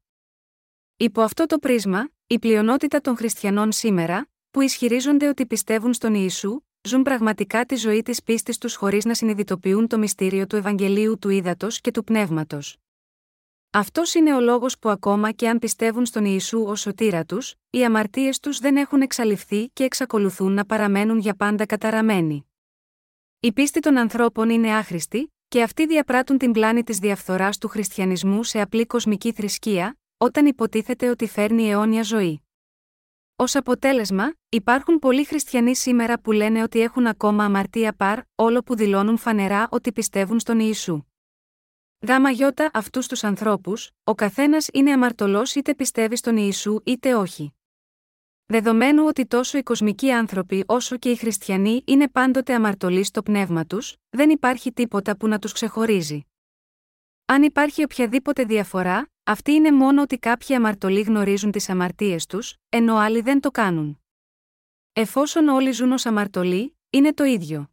Υπό 0.98 1.22
αυτό 1.22 1.46
το 1.46 1.58
πρίσμα, 1.58 2.10
η 2.28 2.40
πλειονότητα 2.40 3.02
των 3.02 3.18
χριστιανών 3.18 3.72
σήμερα, 3.72 4.28
που 4.56 4.62
ισχυρίζονται 4.62 5.28
ότι 5.28 5.46
πιστεύουν 5.46 5.94
στον 5.94 6.14
Ιησού, 6.14 6.60
ζουν 6.88 7.02
πραγματικά 7.02 7.66
τη 7.66 7.76
ζωή 7.76 8.02
της 8.02 8.24
πίστης 8.24 8.58
τους 8.58 8.76
χωρίς 8.76 9.06
να 9.06 9.14
συνειδητοποιούν 9.14 9.88
το 9.88 9.98
μυστήριο 9.98 10.48
του 10.48 10.56
Ευαγγελίου 10.56 11.18
του 11.20 11.30
Ήδατος 11.30 11.82
και 11.82 11.92
του 11.92 12.04
Πνεύματος. 12.04 12.78
Αυτός 13.72 14.14
είναι 14.14 14.36
ο 14.36 14.40
λόγος 14.40 14.80
που 14.80 14.90
ακόμα 14.90 15.32
και 15.32 15.50
αν 15.50 15.60
πιστεύουν 15.60 16.06
στον 16.06 16.26
Ιησού 16.26 16.64
ως 16.64 16.80
σωτήρα 16.80 17.26
τους, 17.26 17.56
οι 17.70 17.86
αμαρτίες 17.86 18.40
τους 18.40 18.60
δεν 18.60 18.78
έχουν 18.78 19.02
εξαλειφθεί 19.02 19.70
και 19.74 19.84
εξακολουθούν 19.84 20.52
να 20.52 20.66
παραμένουν 20.66 21.20
για 21.20 21.36
πάντα 21.36 21.66
καταραμένοι. 21.66 22.46
Η 23.40 23.54
πίστη 23.54 23.80
των 23.80 23.98
ανθρώπων 23.98 24.50
είναι 24.50 24.76
άχρηστη, 24.76 25.34
και 25.48 25.62
αυτοί 25.62 25.86
διαπράττουν 25.86 26.38
την 26.38 26.52
πλάνη 26.52 26.84
της 26.84 26.98
διαφθοράς 26.98 27.58
του 27.58 27.68
χριστιανισμού 27.68 28.44
σε 28.44 28.62
απλή 28.62 28.86
κοσμική 28.86 29.32
θρησκεία, 29.32 29.98
όταν 30.18 30.46
υποτίθεται 30.46 31.10
ότι 31.10 31.28
φέρνει 31.28 31.70
αιώνια 31.70 32.04
ζωή. 32.04 32.45
Ω 33.38 33.44
αποτέλεσμα, 33.54 34.34
υπάρχουν 34.50 35.00
πολλοί 35.00 35.26
χριστιανοί 35.26 35.76
σήμερα 35.76 36.20
που 36.20 36.32
λένε 36.32 36.64
ότι 36.64 36.80
έχουν 36.80 37.08
ακόμα 37.08 37.44
αμαρτία 37.44 37.94
παρ, 37.94 38.20
όλο 38.36 38.64
που 38.64 38.76
δηλώνουν 38.76 39.18
φανερά 39.18 39.68
ότι 39.72 39.92
πιστεύουν 39.92 40.40
στον 40.40 40.60
Ιησού. 40.60 41.02
Γάμα 42.08 42.30
γιώτα 42.30 42.70
αυτούς 42.74 43.08
τους 43.08 43.24
ανθρώπους, 43.24 43.92
ο 44.04 44.16
καθένας 44.16 44.68
είναι 44.74 44.92
αμαρτωλός 44.92 45.56
είτε 45.56 45.76
πιστεύει 45.76 46.16
στον 46.16 46.38
Ιησού 46.38 46.80
είτε 46.84 47.16
όχι. 47.16 47.54
Δεδομένου 48.46 49.06
ότι 49.06 49.26
τόσο 49.26 49.58
οι 49.58 49.64
κοσμικοί 49.64 50.12
άνθρωποι 50.12 50.64
όσο 50.68 50.98
και 50.98 51.10
οι 51.10 51.16
χριστιανοί 51.16 51.82
είναι 51.86 52.10
πάντοτε 52.10 52.54
αμαρτωλοί 52.54 53.04
στο 53.04 53.24
πνεύμα 53.24 53.66
τους, 53.66 53.96
δεν 54.10 54.30
υπάρχει 54.30 54.72
τίποτα 54.72 55.18
που 55.18 55.28
να 55.28 55.40
τους 55.40 55.52
ξεχωρίζει. 55.52 56.26
Αν 57.26 57.44
υπάρχει 57.44 57.84
οποιαδήποτε 57.84 58.44
διαφορά, 58.44 59.10
αυτή 59.28 59.52
είναι 59.52 59.72
μόνο 59.72 60.02
ότι 60.02 60.18
κάποιοι 60.18 60.56
αμαρτωλοί 60.56 61.02
γνωρίζουν 61.02 61.52
τις 61.52 61.70
αμαρτίες 61.70 62.26
τους, 62.26 62.56
ενώ 62.70 62.96
άλλοι 62.96 63.22
δεν 63.22 63.40
το 63.40 63.52
κάνουν. 63.52 64.02
Εφόσον 64.94 65.48
όλοι 65.48 65.72
ζουν 65.72 65.92
ως 65.92 66.06
αμαρτωλοί, 66.06 66.78
είναι 66.90 67.14
το 67.14 67.24
ίδιο. 67.24 67.70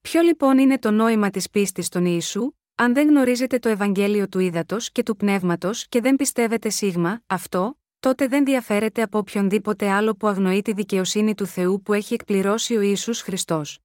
Ποιο 0.00 0.20
λοιπόν 0.20 0.58
είναι 0.58 0.78
το 0.78 0.90
νόημα 0.90 1.30
της 1.30 1.50
πίστης 1.50 1.86
στον 1.86 2.04
Ιησού, 2.04 2.52
αν 2.74 2.94
δεν 2.94 3.08
γνωρίζετε 3.08 3.58
το 3.58 3.68
Ευαγγέλιο 3.68 4.28
του 4.28 4.38
ύδατο 4.38 4.76
και 4.92 5.02
του 5.02 5.16
πνεύματος 5.16 5.88
και 5.88 6.00
δεν 6.00 6.16
πιστεύετε 6.16 6.68
σίγμα, 6.68 7.22
αυτό, 7.26 7.78
τότε 8.00 8.26
δεν 8.26 8.44
διαφέρεται 8.44 9.02
από 9.02 9.18
οποιονδήποτε 9.18 9.90
άλλο 9.90 10.14
που 10.14 10.26
αγνοεί 10.26 10.62
τη 10.62 10.72
δικαιοσύνη 10.72 11.34
του 11.34 11.46
Θεού 11.46 11.82
που 11.82 11.92
έχει 11.92 12.14
εκπληρώσει 12.14 12.76
ο 12.76 12.80
Ιησούς 12.80 13.20
Χριστός. 13.20 13.78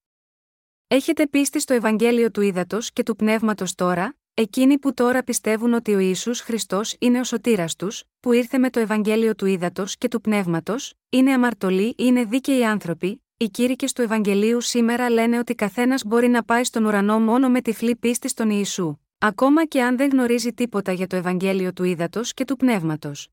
Έχετε 0.87 1.27
πίστη 1.27 1.59
στο 1.59 1.73
Ευαγγέλιο 1.73 2.31
του 2.31 2.41
ύδατο 2.41 2.77
και 2.93 3.03
του 3.03 3.15
πνεύματος 3.15 3.75
τώρα, 3.75 4.17
εκείνοι 4.37 4.79
που 4.79 4.93
τώρα 4.93 5.23
πιστεύουν 5.23 5.73
ότι 5.73 5.93
ο 5.93 5.99
Ιησούς 5.99 6.39
Χριστός 6.39 6.95
είναι 6.99 7.19
ο 7.19 7.23
σωτήρας 7.23 7.75
τους, 7.75 8.03
που 8.19 8.31
ήρθε 8.31 8.57
με 8.57 8.69
το 8.69 8.79
Ευαγγέλιο 8.79 9.35
του 9.35 9.45
ύδατο 9.45 9.83
και 9.97 10.07
του 10.07 10.21
πνεύματος, 10.21 10.93
είναι 11.09 11.33
αμαρτωλοί 11.33 11.87
ή 11.87 11.93
είναι 11.97 12.23
δίκαιοι 12.23 12.65
άνθρωποι, 12.65 13.23
οι 13.37 13.49
κήρυκε 13.49 13.85
του 13.95 14.01
Ευαγγελίου 14.01 14.61
σήμερα 14.61 15.09
λένε 15.09 15.37
ότι 15.37 15.55
καθένας 15.55 16.03
μπορεί 16.03 16.27
να 16.27 16.43
πάει 16.43 16.63
στον 16.63 16.85
ουρανό 16.85 17.19
μόνο 17.19 17.49
με 17.49 17.61
τυφλή 17.61 17.95
πίστη 17.95 18.27
στον 18.27 18.49
Ιησού, 18.49 18.97
ακόμα 19.17 19.65
και 19.65 19.81
αν 19.81 19.97
δεν 19.97 20.09
γνωρίζει 20.09 20.53
τίποτα 20.53 20.91
για 20.91 21.07
το 21.07 21.15
Ευαγγέλιο 21.15 21.73
του 21.73 21.83
ύδατο 21.83 22.21
και 22.23 22.45
του 22.45 22.55
πνεύματος. 22.55 23.29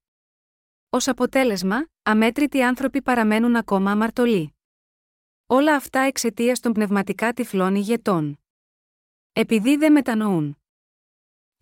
Ω 0.90 0.98
αποτέλεσμα, 1.06 1.86
αμέτρητοι 2.02 2.62
άνθρωποι 2.62 3.02
παραμένουν 3.02 3.56
ακόμα 3.56 3.90
αμαρτωλοί. 3.90 4.54
Όλα 5.46 5.74
αυτά 5.74 6.00
εξαιτίας 6.00 6.60
των 6.60 6.72
πνευματικά 6.72 7.32
τυφλών 7.32 7.74
ηγετών. 7.74 8.38
Επειδή 9.32 9.76
δεν 9.76 9.92
μετανοούν. 9.92 10.56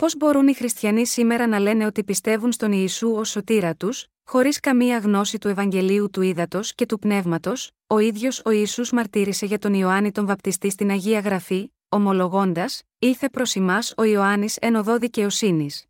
Πώς 0.01 0.17
μπορούν 0.17 0.49
οι 0.49 0.55
χριστιανοί 0.55 1.07
σήμερα 1.07 1.47
να 1.47 1.59
λένε 1.59 1.87
ότι 1.87 2.05
πιστεύουν 2.05 2.53
στον 2.53 2.73
Ιησού 2.73 3.13
ως 3.13 3.31
σωτήρα 3.31 3.75
τους, 3.75 4.07
χωρίς 4.25 4.61
καμία 4.61 4.99
γνώση 4.99 5.39
του 5.39 5.49
Ευαγγελίου 5.49 6.11
του 6.11 6.23
Ήδατος 6.23 6.75
και 6.75 6.87
του 6.87 6.99
Πνεύματος, 6.99 7.71
ο 7.87 7.99
ίδιος 7.99 8.43
ο 8.45 8.51
Ιησούς 8.51 8.93
μαρτύρησε 8.93 9.47
για 9.47 9.59
τον 9.59 9.75
Ιωάννη 9.75 10.13
τον 10.13 10.27
Βαπτιστή 10.27 10.71
στην 10.71 10.91
Αγία 10.91 11.21
Γραφή, 11.21 11.73
ομολογώντας: 11.89 12.83
Ήρθε 12.99 13.29
προς 13.29 13.57
εμά 13.57 13.79
ο 13.97 14.03
Ιωάννης 14.03 14.57
εν 14.57 14.75
οδό 14.75 14.99
δικαιοσύνης. 14.99 15.85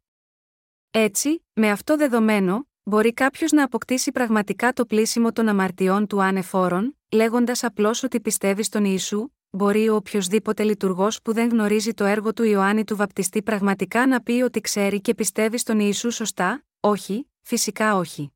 Έτσι, 0.91 1.45
με 1.53 1.71
αυτό 1.71 1.97
δεδομένο, 1.97 2.69
μπορεί 2.83 3.13
κάποιος 3.13 3.53
να 3.53 3.65
αποκτήσει 3.65 4.13
πραγματικά 4.13 4.73
το 4.73 4.87
πλήσιμο 4.87 5.33
των 5.33 5.49
αμαρτιών 5.49 6.07
του 6.07 6.23
ανεφόρων, 6.23 6.97
λέγοντας 7.11 7.65
απλώς 7.65 8.03
ότι 8.03 8.21
πιστεύει 8.21 8.63
στον 8.63 8.85
Ιησού, 8.85 9.31
μπορεί 9.51 9.89
ο 9.89 9.95
οποιοδήποτε 9.95 10.63
λειτουργός 10.63 11.23
που 11.23 11.33
δεν 11.33 11.49
γνωρίζει 11.49 11.95
το 11.95 12.05
έργο 12.05 12.33
του 12.33 12.43
Ιωάννη 12.43 12.85
του 12.85 12.97
Βαπτιστή 12.97 13.43
πραγματικά 13.43 14.07
να 14.07 14.23
πει 14.23 14.33
ότι 14.33 14.61
ξέρει 14.61 15.01
και 15.01 15.15
πιστεύει 15.15 15.59
στον 15.59 15.81
Ιησού 15.81 16.11
σωστά, 16.11 16.65
όχι, 16.81 17.31
φυσικά 17.41 17.97
όχι. 17.97 18.33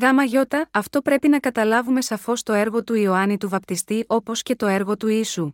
Γάμα 0.00 0.24
γιώτα, 0.24 0.68
αυτό 0.72 1.02
πρέπει 1.02 1.28
να 1.28 1.38
καταλάβουμε 1.38 2.00
σαφώς 2.00 2.42
το 2.42 2.52
έργο 2.52 2.84
του 2.84 2.94
Ιωάννη 2.94 3.38
του 3.38 3.48
Βαπτιστή 3.48 4.04
όπως 4.06 4.42
και 4.42 4.56
το 4.56 4.66
έργο 4.66 4.96
του 4.96 5.08
Ιησού. 5.08 5.52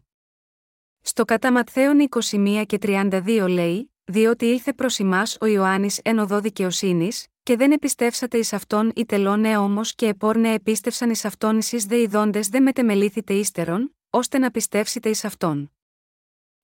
Στο 1.00 1.24
κατά 1.24 1.52
Ματθαίων 1.52 2.08
21 2.30 2.62
και 2.66 2.78
32 2.82 3.46
λέει, 3.48 3.92
διότι 4.04 4.46
ήρθε 4.46 4.72
προς 4.72 4.98
εμά 4.98 5.22
ο 5.40 5.46
Ιωάννης 5.46 6.00
εν 6.04 6.18
οδό 6.18 6.40
δικαιοσύνης, 6.40 7.26
και 7.42 7.56
δεν 7.56 7.72
επιστεύσατε 7.72 8.38
εις 8.38 8.52
αυτόν 8.52 8.92
ή 8.94 9.06
τελώνε 9.06 9.56
όμως 9.56 9.94
και 9.94 10.06
επόρνε 10.06 10.52
επίστευσαν 10.52 11.10
εις 11.10 11.24
αυτόν 11.24 11.56
εσεί 11.56 11.76
δε 11.86 11.96
ειδώντες 12.00 12.48
δεν 12.48 12.62
μετεμελήθητε 12.62 13.34
ύστερον, 13.34 13.96
ώστε 14.14 14.38
να 14.38 14.50
πιστεύσετε 14.50 15.08
εις 15.08 15.24
αυτόν. 15.24 15.72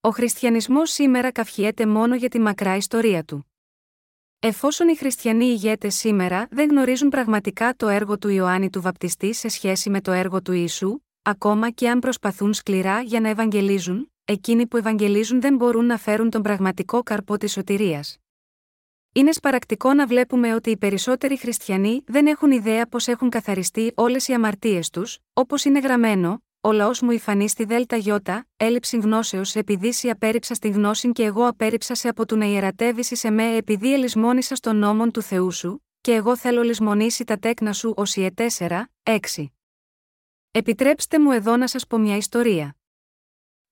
Ο 0.00 0.10
χριστιανισμός 0.10 0.90
σήμερα 0.90 1.32
καυχιέται 1.32 1.86
μόνο 1.86 2.14
για 2.14 2.28
τη 2.28 2.40
μακρά 2.40 2.76
ιστορία 2.76 3.24
του. 3.24 3.50
Εφόσον 4.38 4.88
οι 4.88 4.96
χριστιανοί 4.96 5.44
ηγέτες 5.44 5.94
σήμερα 5.94 6.48
δεν 6.50 6.68
γνωρίζουν 6.68 7.08
πραγματικά 7.08 7.74
το 7.76 7.88
έργο 7.88 8.18
του 8.18 8.28
Ιωάννη 8.28 8.70
του 8.70 8.80
Βαπτιστή 8.80 9.32
σε 9.34 9.48
σχέση 9.48 9.90
με 9.90 10.00
το 10.00 10.12
έργο 10.12 10.42
του 10.42 10.52
Ιησού, 10.52 11.00
ακόμα 11.22 11.70
και 11.70 11.88
αν 11.88 11.98
προσπαθούν 11.98 12.54
σκληρά 12.54 13.00
για 13.00 13.20
να 13.20 13.28
ευαγγελίζουν, 13.28 14.12
εκείνοι 14.24 14.66
που 14.66 14.76
ευαγγελίζουν 14.76 15.40
δεν 15.40 15.56
μπορούν 15.56 15.84
να 15.84 15.96
φέρουν 15.98 16.30
τον 16.30 16.42
πραγματικό 16.42 17.02
καρπό 17.02 17.36
της 17.36 17.52
σωτηρίας. 17.52 18.16
Είναι 19.12 19.32
σπαρακτικό 19.32 19.94
να 19.94 20.06
βλέπουμε 20.06 20.54
ότι 20.54 20.70
οι 20.70 20.76
περισσότεροι 20.76 21.38
χριστιανοί 21.38 22.02
δεν 22.06 22.26
έχουν 22.26 22.50
ιδέα 22.50 22.86
πώς 22.86 23.08
έχουν 23.08 23.28
καθαριστεί 23.30 23.92
όλες 23.94 24.28
οι 24.28 24.32
αμαρτίες 24.32 24.90
τους, 24.90 25.18
όπως 25.32 25.64
είναι 25.64 25.78
γραμμένο, 25.78 26.42
ο 26.61 26.73
λαός 26.73 27.01
μου 27.01 27.11
υφανεί 27.11 27.49
στη 27.49 27.64
ΔΕΛΤΑ 27.64 27.96
Ιώτα, 28.05 28.49
έλλειψη 28.57 28.96
γνώσεως 28.96 29.55
επειδή 29.55 29.92
σε 29.92 30.11
απέρριψα 30.11 30.55
στη 30.55 30.68
γνώση 30.68 31.12
και 31.12 31.25
εγώ 31.25 31.46
απέρριψα 31.46 31.94
σε 31.94 32.09
από 32.09 32.27
του 32.27 32.37
να 32.37 32.44
ιερατεύει 32.44 33.03
σε 33.05 33.31
με 33.31 33.57
επειδή 33.57 33.92
ελισμόνησα 33.92 34.55
στον 34.55 34.77
νόμον 34.77 35.11
του 35.11 35.23
Θεού 35.23 35.53
σου, 35.53 35.87
και 36.01 36.14
εγώ 36.14 36.37
θέλω 36.37 36.62
λησμονήσει 36.62 37.25
τα 37.25 37.38
τέκνα 37.38 37.73
σου 37.73 37.94
ω 37.96 38.03
η 38.14 38.35
4, 38.59 38.83
6. 39.03 39.46
Επιτρέψτε 40.51 41.18
μου 41.20 41.31
εδώ 41.31 41.57
να 41.57 41.68
σας 41.68 41.87
πω 41.87 41.99
μια 41.99 42.16
ιστορία. 42.16 42.77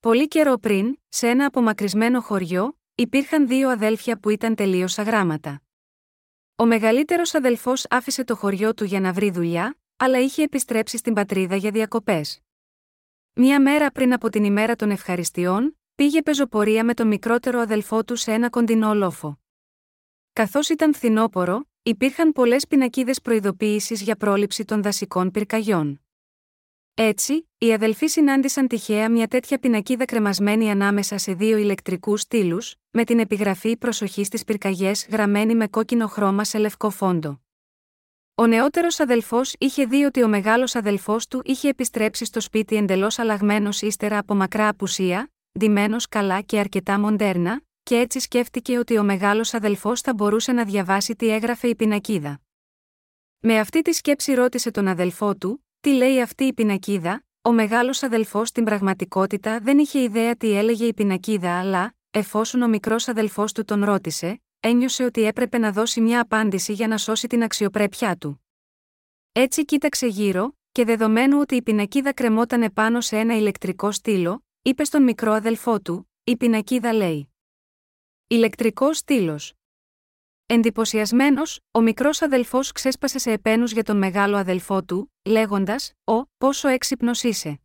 Πολύ 0.01 0.29
καιρό 0.29 0.59
πριν, 0.59 0.99
σε 1.09 1.29
ένα 1.29 1.47
απομακρυσμένο 1.47 2.21
χωριό, 2.21 2.79
υπήρχαν 2.95 3.47
δύο 3.47 3.69
αδέλφια 3.69 4.19
που 4.19 4.31
ήταν 4.31 4.55
τελείως 4.55 4.99
αγράμματα. 4.99 5.63
Ο 6.57 6.67
μεγαλύτερος 6.67 7.35
αδελφός 7.35 7.87
άφησε 7.91 8.25
το 8.25 8.37
χωριό 8.37 8.75
του 8.75 8.85
για 8.85 9.01
να 9.01 9.13
βρει 9.13 9.31
δουλειά, 9.31 9.79
αλλά 9.97 10.19
είχε 10.21 10.43
επιστρέψει 10.43 10.97
στην 10.97 11.15
πατρίδα 11.15 11.57
για 11.57 11.71
διακοπές. 11.71 12.43
Μία 13.41 13.61
μέρα 13.61 13.91
πριν 13.91 14.13
από 14.13 14.29
την 14.29 14.45
ημέρα 14.45 14.77
των 14.77 14.91
ευχαριστειών, 14.91 15.79
πήγε 15.95 16.23
πεζοπορία 16.23 16.85
με 16.85 16.95
τον 16.95 17.07
μικρότερο 17.07 17.61
αδελφό 17.61 18.05
τους 18.05 18.21
σε 18.21 18.33
ένα 18.33 18.51
κοντινό 18.51 18.95
λόφο. 18.95 19.39
Καθώς 20.33 20.69
ήταν 20.69 20.95
φθινόπορο, 20.95 21.65
υπήρχαν 21.83 22.33
πολλές 22.33 22.67
πινακίδες 22.67 23.21
προειδοποίησης 23.21 24.03
για 24.03 24.17
πρόληψη 24.17 24.65
των 24.65 24.83
δασικών 24.83 25.31
πυρκαγιών. 25.31 26.03
Έτσι, 26.95 27.49
οι 27.59 27.73
αδελφοί 27.73 28.07
συνάντησαν 28.07 28.69
τυχαία 28.69 29.11
μια 29.11 29.29
τέτοια 29.29 29.59
πινακίδα 29.59 30.05
κρεμασμένη 30.05 30.71
ανάμεσα 30.71 31.19
σε 31.19 31.33
δύο 31.33 31.57
ηλεκτρικούς 31.57 32.21
στήλους, 32.21 32.75
με 32.91 33.05
την 33.05 33.19
επιγραφή 33.19 33.77
Προσοχή 33.77 34.25
στις 34.25 34.45
πυρκαγιές 34.45 35.07
γραμμένη 35.11 35.55
με 35.55 35.69
κόκκινο 35.69 36.07
χρώμα 36.07 36.45
σε 36.45 36.59
λευκό 36.59 36.91
φόντο. 36.91 37.41
Ο 38.41 38.47
νεότερος 38.47 39.01
αδελφός 39.01 39.55
είχε 39.59 39.85
δει 39.85 40.05
ότι 40.05 40.23
ο 40.23 40.29
μεγάλος 40.29 40.75
αδελφός 40.75 41.27
του 41.27 41.43
είχε 41.45 41.69
επιστρέψει 41.69 42.25
στο 42.25 42.41
σπίτι 42.41 42.77
εντελώς 42.77 43.19
αλλαγμένος 43.19 43.83
ύστερα 43.83 44.19
από 44.19 44.35
μακρά 44.35 44.69
απουσία, 44.69 45.33
ντυμένος 45.59 46.09
καλά 46.09 46.41
και 46.41 46.59
αρκετά 46.59 46.99
μοντέρνα, 46.99 47.63
και 47.83 47.97
έτσι 47.97 48.21
σκέφτηκε 48.21 48.79
ότι 48.79 48.99
ο 48.99 49.03
μεγάλος 49.03 49.55
αδελφός 49.55 50.01
θα 50.01 50.15
μπορούσε 50.15 50.53
να 50.53 50.65
διαβάσει 50.65 51.17
τι 51.17 51.29
έγραφε 51.29 51.69
η 51.69 51.75
πινακίδα. 51.75 52.41
Με 53.39 53.59
αυτή 53.59 53.83
τη 53.83 53.93
σκέψη 53.93 54.35
ρώτησε 54.35 54.71
τον 54.71 54.89
αδελφό 54.89 55.37
του, 55.37 55.67
τι 55.81 55.91
λέει 55.91 56.21
αυτή 56.21 56.45
η 56.45 56.53
πινακίδα, 56.53 57.25
ο 57.43 57.53
μεγάλος 57.53 58.03
αδελφός 58.03 58.49
στην 58.49 58.65
πραγματικότητα 58.65 59.59
δεν 59.61 59.79
είχε 59.79 60.03
ιδέα 60.03 60.37
τι 60.37 60.53
έλεγε 60.53 60.85
η 60.85 60.95
πινακίδα, 60.95 61.59
αλλά, 61.59 61.95
εφόσον 62.11 62.63
ο 62.63 62.69
μικρός 62.69 63.09
αδελφός 63.09 63.53
του 63.53 63.65
τον 63.65 63.85
ρώτησε, 63.85 64.41
ένιωσε 64.61 65.05
ότι 65.05 65.23
έπρεπε 65.23 65.59
να 65.59 65.73
δώσει 65.73 66.01
μια 66.01 66.21
απάντηση 66.21 66.73
για 66.73 66.89
να 66.89 66.99
σώσει 66.99 67.27
την 67.27 67.43
αξιοπρέπειά 67.43 68.17
του. 68.17 68.45
Έτσι 69.33 69.65
κοίταξε 69.65 70.07
γύρω, 70.07 70.59
και 70.73 70.85
δεδομένου 70.85 71.39
ότι 71.39 71.55
η 71.55 71.63
πινακίδα 71.63 72.13
κρεμόταν 72.13 72.63
επάνω 72.63 73.01
σε 73.01 73.19
ένα 73.19 73.37
ηλεκτρικό 73.37 73.93
στήλο, 73.93 74.45
είπε 74.63 74.85
στον 74.85 75.03
μικρό 75.03 75.33
αδελφό 75.33 75.81
του: 75.81 76.11
Η 76.25 76.37
πινακίδα 76.37 76.93
λέει. 76.93 77.33
Ηλεκτρικό 78.27 78.93
στήλος. 78.93 79.53
Εντυπωσιασμένος, 80.47 81.61
ο 81.71 81.81
μικρός 81.81 82.23
αδελφός 82.23 82.73
ξέσπασε 82.73 83.19
σε 83.19 83.33
επένους 83.33 83.73
για 83.73 83.83
τον 83.85 83.97
μεγάλο 83.97 84.37
αδελφό 84.37 84.85
του, 84.85 85.13
λέγοντας: 85.25 85.93
Ω, 86.05 86.23
πόσο 86.39 86.69
έξυπνος 86.69 87.23
είσαι. 87.23 87.61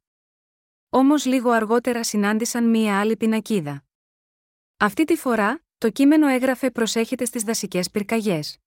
Όμως 0.90 1.26
λίγο 1.26 1.50
αργότερα 1.50 2.04
συνάντησαν 2.04 2.70
μία 2.70 3.00
άλλη 3.00 3.18
πινακίδα. 3.18 3.84
Αυτή 4.78 5.04
τη 5.04 5.16
φορά, 5.16 5.62
το 5.84 5.89
κείμενο 5.89 6.28
έγραφε 6.28 6.72
προσέχετε 6.72 7.26
στις 7.26 7.43
δασικές 7.43 7.89
πυρκαγιές. 7.89 8.58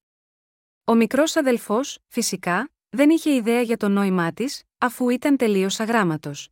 Ο 0.85 0.94
μικρός 0.94 1.37
αδελφός, 1.37 1.98
φυσικά, 2.07 2.70
δεν 2.88 3.11
είχε 3.11 3.35
ιδέα 3.35 3.61
για 3.61 3.76
το 3.76 3.88
νόημά 3.88 4.33
της, 4.33 4.62
αφού 4.79 5.09
ήταν 5.09 5.37
τελείως 5.37 5.81
αγράμματος. 5.81 6.48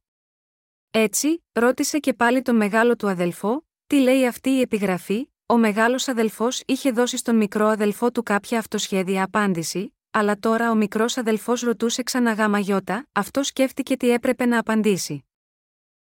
Έτσι, 0.91 1.45
ρώτησε 1.53 1.99
και 1.99 2.15
πάλι 2.15 2.43
τον 2.43 2.57
μεγάλο 2.57 2.97
του 2.97 3.09
αδελφό, 3.09 3.67
τι 3.87 3.97
λέει 3.97 4.27
αυτή 4.27 4.51
η 4.51 4.61
επιγραφή, 4.61 5.29
ο 5.47 5.57
μεγάλος 5.57 6.09
αδελφός 6.09 6.63
είχε 6.67 6.91
δώσει 6.91 7.17
στον 7.17 7.37
μικρό 7.37 7.67
αδελφό 7.67 8.11
του 8.11 8.23
κάποια 8.23 8.59
αυτοσχέδια 8.59 9.25
απάντηση, 9.25 9.95
αλλά 10.11 10.39
τώρα 10.39 10.71
ο 10.71 10.75
μικρός 10.75 11.17
αδελφός 11.17 11.61
ρωτούσε 11.61 12.03
ξανά 12.03 12.33
γάμα 12.33 12.59
γιώτα, 12.59 13.07
αυτό 13.13 13.43
σκέφτηκε 13.43 13.97
τι 13.97 14.11
έπρεπε 14.11 14.47
να 14.47 14.59
απαντήσει. 14.59 15.25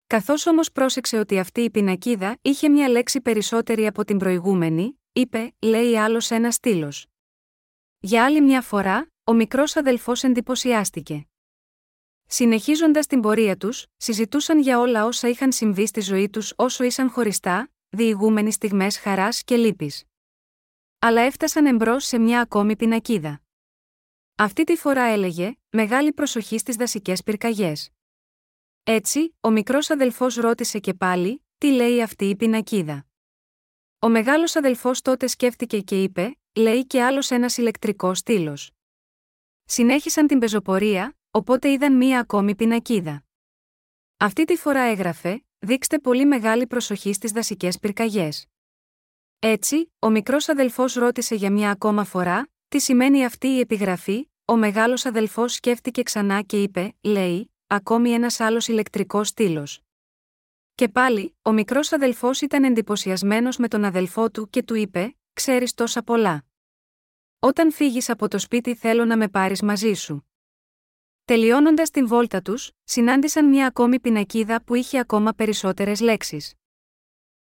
Καθώς 0.07 0.45
όμως 0.45 0.71
πρόσεξε 0.71 1.17
ότι 1.17 1.39
αυτή 1.39 1.61
η 1.61 1.69
πινακίδα 1.69 2.37
είχε 2.41 2.69
μια 2.69 2.89
λέξη 2.89 3.21
περισσότερη 3.21 3.85
από 3.87 4.05
την 4.05 4.17
προηγούμενη, 4.17 4.99
είπε, 5.13 5.53
λέει 5.59 5.97
άλλος 5.97 6.31
ένας 6.31 6.55
στήλος. 6.55 7.05
Για 7.99 8.25
άλλη 8.25 8.41
μια 8.41 8.61
φορά, 8.61 9.11
ο 9.23 9.33
μικρός 9.33 9.75
αδελφός 9.75 10.23
εντυπωσιάστηκε. 10.23 11.27
Συνεχίζοντας 12.25 13.07
την 13.07 13.21
πορεία 13.21 13.57
τους, 13.57 13.85
συζητούσαν 13.97 14.59
για 14.59 14.79
όλα 14.79 15.05
όσα 15.05 15.27
είχαν 15.27 15.51
συμβεί 15.51 15.87
στη 15.87 16.01
ζωή 16.01 16.29
τους 16.29 16.53
όσο 16.55 16.83
ήσαν 16.83 17.09
χωριστά, 17.09 17.71
διηγούμενοι 17.89 18.51
στιγμές 18.51 18.97
χαράς 18.97 19.43
και 19.43 19.55
λύπης. 19.55 20.03
Αλλά 20.99 21.21
έφτασαν 21.21 21.65
εμπρός 21.65 22.05
σε 22.05 22.17
μια 22.17 22.41
ακόμη 22.41 22.75
πινακίδα. 22.75 23.41
Αυτή 24.35 24.63
τη 24.63 24.75
φορά 24.75 25.03
έλεγε: 25.03 25.55
Μεγάλη 25.69 26.13
προσοχή 26.13 26.57
στις 26.57 26.75
δασικές 26.75 27.23
πυρκαγιές. 27.23 27.92
Έτσι, 28.85 29.35
ο 29.41 29.49
μικρός 29.49 29.89
αδελφός 29.89 30.35
ρώτησε 30.35 30.79
και 30.79 30.93
πάλι: 30.93 31.45
Τι 31.57 31.71
λέει 31.71 32.01
αυτή 32.01 32.25
η 32.25 32.35
πινακίδα; 32.35 33.05
Ο 33.99 34.09
μεγάλος 34.09 34.55
αδελφός 34.55 35.01
τότε 35.01 35.27
σκέφτηκε 35.27 35.79
και 35.81 36.03
είπε: 36.03 36.37
Λέει 36.55 36.85
και 36.85 37.03
άλλος 37.03 37.31
ένας 37.31 37.57
ηλεκτρικός 37.57 38.17
στήλος. 38.17 38.71
Συνέχισαν 39.63 40.27
την 40.27 40.39
πεζοπορία, 40.39 41.17
οπότε 41.31 41.71
είδαν 41.71 41.97
μία 41.97 42.19
ακόμη 42.19 42.55
πινακίδα. 42.55 43.23
Αυτή 44.17 44.43
τη 44.45 44.55
φορά 44.55 44.81
έγραφε: 44.81 45.43
Δείξτε 45.59 45.99
πολύ 45.99 46.25
μεγάλη 46.25 46.67
προσοχή 46.67 47.13
στις 47.13 47.31
δασικές 47.31 47.79
πυρκαγιές. 47.79 48.45
Έτσι, 49.39 49.93
ο 49.99 50.09
μικρός 50.09 50.49
αδελφός 50.49 50.93
ρώτησε 50.93 51.35
για 51.35 51.51
μία 51.51 51.71
ακόμα 51.71 52.03
φορά: 52.03 52.49
Τι 52.67 52.79
σημαίνει 52.79 53.25
αυτή 53.25 53.47
η 53.47 53.59
επιγραφή, 53.59 54.31
ο 54.45 54.55
μεγάλος 54.55 55.05
αδελφός 55.05 55.53
σκέφτηκε 55.53 56.03
ξανά 56.03 56.41
και 56.41 56.61
είπε: 56.61 56.95
Λέει, 57.01 57.52
ακόμη 57.73 58.11
ένας 58.11 58.39
άλλος 58.39 58.67
ηλεκτρικός 58.67 59.27
στήλος. 59.27 59.81
Και 60.75 60.89
πάλι, 60.89 61.35
ο 61.41 61.51
μικρός 61.51 61.91
αδελφός 61.91 62.41
ήταν 62.41 62.63
εντυπωσιασμένος 62.63 63.57
με 63.57 63.67
τον 63.67 63.83
αδελφό 63.83 64.31
του 64.31 64.49
και 64.49 64.63
του 64.63 64.75
είπε: 64.75 65.15
Ξέρεις 65.33 65.73
τόσα 65.73 66.03
πολλά. 66.03 66.45
Όταν 67.39 67.71
φύγεις 67.71 68.09
από 68.09 68.27
το 68.27 68.39
σπίτι, 68.39 68.75
θέλω 68.75 69.05
να 69.05 69.17
με 69.17 69.27
πάρεις 69.29 69.61
μαζί 69.61 69.93
σου. 69.93 70.27
Τελειώνοντας 71.25 71.89
την 71.89 72.07
βόλτα 72.07 72.41
τους, 72.41 72.71
συνάντησαν 72.83 73.49
μια 73.49 73.67
ακόμη 73.67 73.99
πινακίδα 73.99 74.63
που 74.63 74.75
είχε 74.75 74.99
ακόμα 74.99 75.33
περισσότερες 75.33 75.99
λέξεις. 75.99 76.53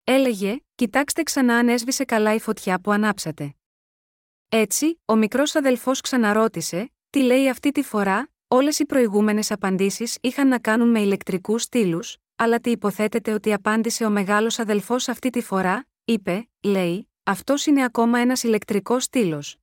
Έλεγε: 0.03 0.59
Κοιτάξτε 0.75 1.23
ξανά 1.23 1.57
αν 1.57 1.69
έσβησε 1.69 2.05
καλά 2.05 2.33
η 2.33 2.39
φωτιά 2.39 2.79
που 2.81 2.91
ανάψατε. 2.91 3.55
Έτσι, 4.49 5.01
ο 5.05 5.15
μικρός 5.15 5.55
αδελφός 5.55 6.01
ξαναρώτησε: 6.01 6.91
Τι 7.09 7.21
λέει 7.23 7.49
αυτή 7.49 7.71
τη 7.71 7.83
φορά, 7.83 8.29
όλες 8.51 8.79
οι 8.79 8.85
προηγούμενες 8.85 9.51
απαντήσεις 9.51 10.17
είχαν 10.21 10.47
να 10.47 10.59
κάνουν 10.59 10.89
με 10.89 11.01
ηλεκτρικούς 11.01 11.63
στήλους, 11.63 12.17
αλλά 12.35 12.59
τι 12.59 12.69
υποθέτεται 12.69 13.33
ότι 13.33 13.53
απάντησε 13.53 14.05
ο 14.05 14.09
μεγάλος 14.09 14.59
αδελφός 14.59 15.07
αυτή 15.07 15.29
τη 15.29 15.41
φορά, 15.41 15.87
είπε: 16.05 16.49
Λέει, 16.63 17.09
αυτός 17.23 17.65
είναι 17.65 17.83
ακόμα 17.83 18.19
ένας 18.19 18.43
ηλεκτρικός 18.43 19.03
στήλος. 19.03 19.55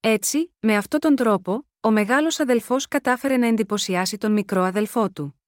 Έτσι, 0.00 0.54
με 0.60 0.76
αυτόν 0.76 1.00
τον 1.00 1.16
τρόπο, 1.16 1.66
ο 1.80 1.90
μεγάλος 1.90 2.40
αδελφός 2.40 2.88
κατάφερε 2.88 3.36
να 3.36 3.46
εντυπωσιάσει 3.46 4.18
τον 4.18 4.32
μικρό 4.32 4.62
αδελφό 4.62 5.10
του. 5.10 5.40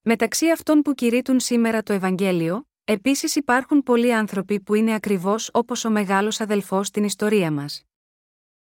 Μεταξύ 0.00 0.50
αυτών 0.50 0.82
που 0.82 0.94
κηρύττουν 0.94 1.40
σήμερα 1.40 1.82
το 1.82 1.92
Ευαγγέλιο, 1.92 2.68
επίσης 2.84 3.36
υπάρχουν 3.36 3.82
πολλοί 3.82 4.14
άνθρωποι 4.14 4.60
που 4.60 4.74
είναι 4.74 4.94
ακριβώς 4.94 5.50
όπως 5.52 5.84
ο 5.84 5.90
μεγάλος 5.90 6.40
αδελφός 6.40 6.86
στην 6.86 7.04
ιστορία 7.04 7.50
μας. 7.50 7.82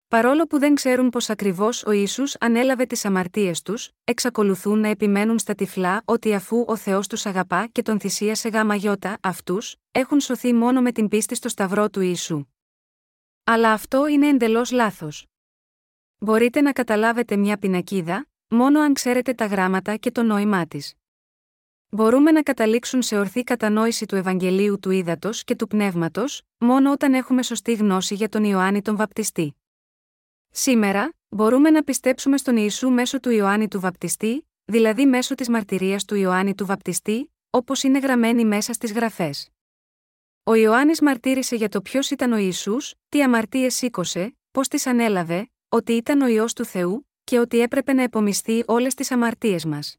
Παρόλο 0.07 0.45
που 0.45 0.59
δεν 0.59 0.75
ξέρουν 0.75 1.09
πως 1.09 1.29
ακριβώς 1.29 1.83
ο 1.83 1.91
Ιησούς 1.91 2.35
ανέλαβε 2.39 2.85
τις 2.85 3.05
αμαρτίες 3.05 3.61
τους, 3.61 3.89
εξακολουθούν 4.03 4.79
να 4.79 4.87
επιμένουν 4.87 5.39
στα 5.39 5.55
τυφλά 5.55 6.01
ότι 6.05 6.33
αφού 6.33 6.65
ο 6.67 6.75
Θεός 6.75 7.07
τους 7.07 7.25
αγαπά 7.25 7.67
και 7.71 7.81
τον 7.81 7.99
θυσίασε 7.99 8.49
γάμα 8.49 8.75
γιώτα, 8.75 9.17
αυτούς, 9.21 9.75
έχουν 9.91 10.19
σωθεί 10.19 10.53
μόνο 10.53 10.81
με 10.81 10.91
την 10.91 11.07
πίστη 11.07 11.35
στο 11.35 11.49
σταυρό 11.49 11.89
του 11.89 12.01
Ιησού. 12.01 12.45
Αλλά 13.43 13.71
αυτό 13.71 14.07
είναι 14.07 14.27
εντελώς 14.27 14.71
λάθος. 14.71 15.25
Μπορείτε 16.17 16.61
να 16.61 16.71
καταλάβετε 16.71 17.35
μια 17.35 17.57
πινακίδα, 17.57 18.27
μόνο 18.47 18.79
αν 18.79 18.93
ξέρετε 18.93 19.33
τα 19.33 19.45
γράμματα 19.45 19.95
και 19.95 20.11
το 20.11 20.23
νόημά 20.23 20.67
της. 20.67 20.93
Μπορούμε 21.89 22.31
να 22.31 22.43
καταλήξουν 22.43 23.01
σε 23.01 23.17
ορθή 23.17 23.43
κατανόηση 23.43 24.05
του 24.05 24.15
Ευαγγελίου 24.15 24.79
του 24.79 24.91
Ήδατος 24.91 25.43
και 25.43 25.55
του 25.55 25.67
Πνεύματος, 25.67 26.41
μόνο 26.57 26.91
όταν 26.91 27.13
έχουμε 27.13 27.43
σωστή 27.43 27.73
γνώση 27.73 28.15
για 28.15 28.29
τον 28.29 28.43
Ιωάννη 28.43 28.81
τον 28.81 28.95
Βαπτιστή. 28.95 29.55
Σήμερα, 30.57 31.13
μπορούμε 31.29 31.69
να 31.69 31.83
πιστέψουμε 31.83 32.37
στον 32.37 32.57
Ιησού 32.57 32.89
μέσω 32.89 33.19
του 33.19 33.29
Ιωάννη 33.29 33.67
του 33.67 33.79
Βαπτιστή, 33.79 34.49
δηλαδή 34.65 35.05
μέσω 35.05 35.35
της 35.35 35.49
μαρτυρίας 35.49 36.05
του 36.05 36.15
Ιωάννη 36.15 36.55
του 36.55 36.65
Βαπτιστή, 36.65 37.33
όπως 37.49 37.83
είναι 37.83 37.99
γραμμένη 37.99 38.45
μέσα 38.45 38.73
στις 38.73 38.93
γραφές. 38.93 39.49
Ο 40.43 40.53
Ιωάννης 40.55 41.01
μαρτύρησε 41.01 41.55
για 41.55 41.69
το 41.69 41.81
ποιος 41.81 42.09
ήταν 42.09 42.31
ο 42.31 42.37
Ισού, 42.37 42.77
τι 43.09 43.23
αμαρτίες 43.23 43.75
σήκωσε, 43.75 44.37
πώς 44.51 44.67
τις 44.67 44.85
ανέλαβε, 44.87 45.51
ότι 45.69 45.93
ήταν 45.93 46.21
ο 46.21 46.27
ιό 46.27 46.45
του 46.55 46.65
Θεού, 46.65 47.07
και 47.23 47.39
ότι 47.39 47.59
έπρεπε 47.59 47.93
να 47.93 48.01
επομιστεί 48.01 48.63
όλες 48.67 48.93
τις 48.93 49.11
αμαρτίες 49.11 49.65
μας. 49.65 49.97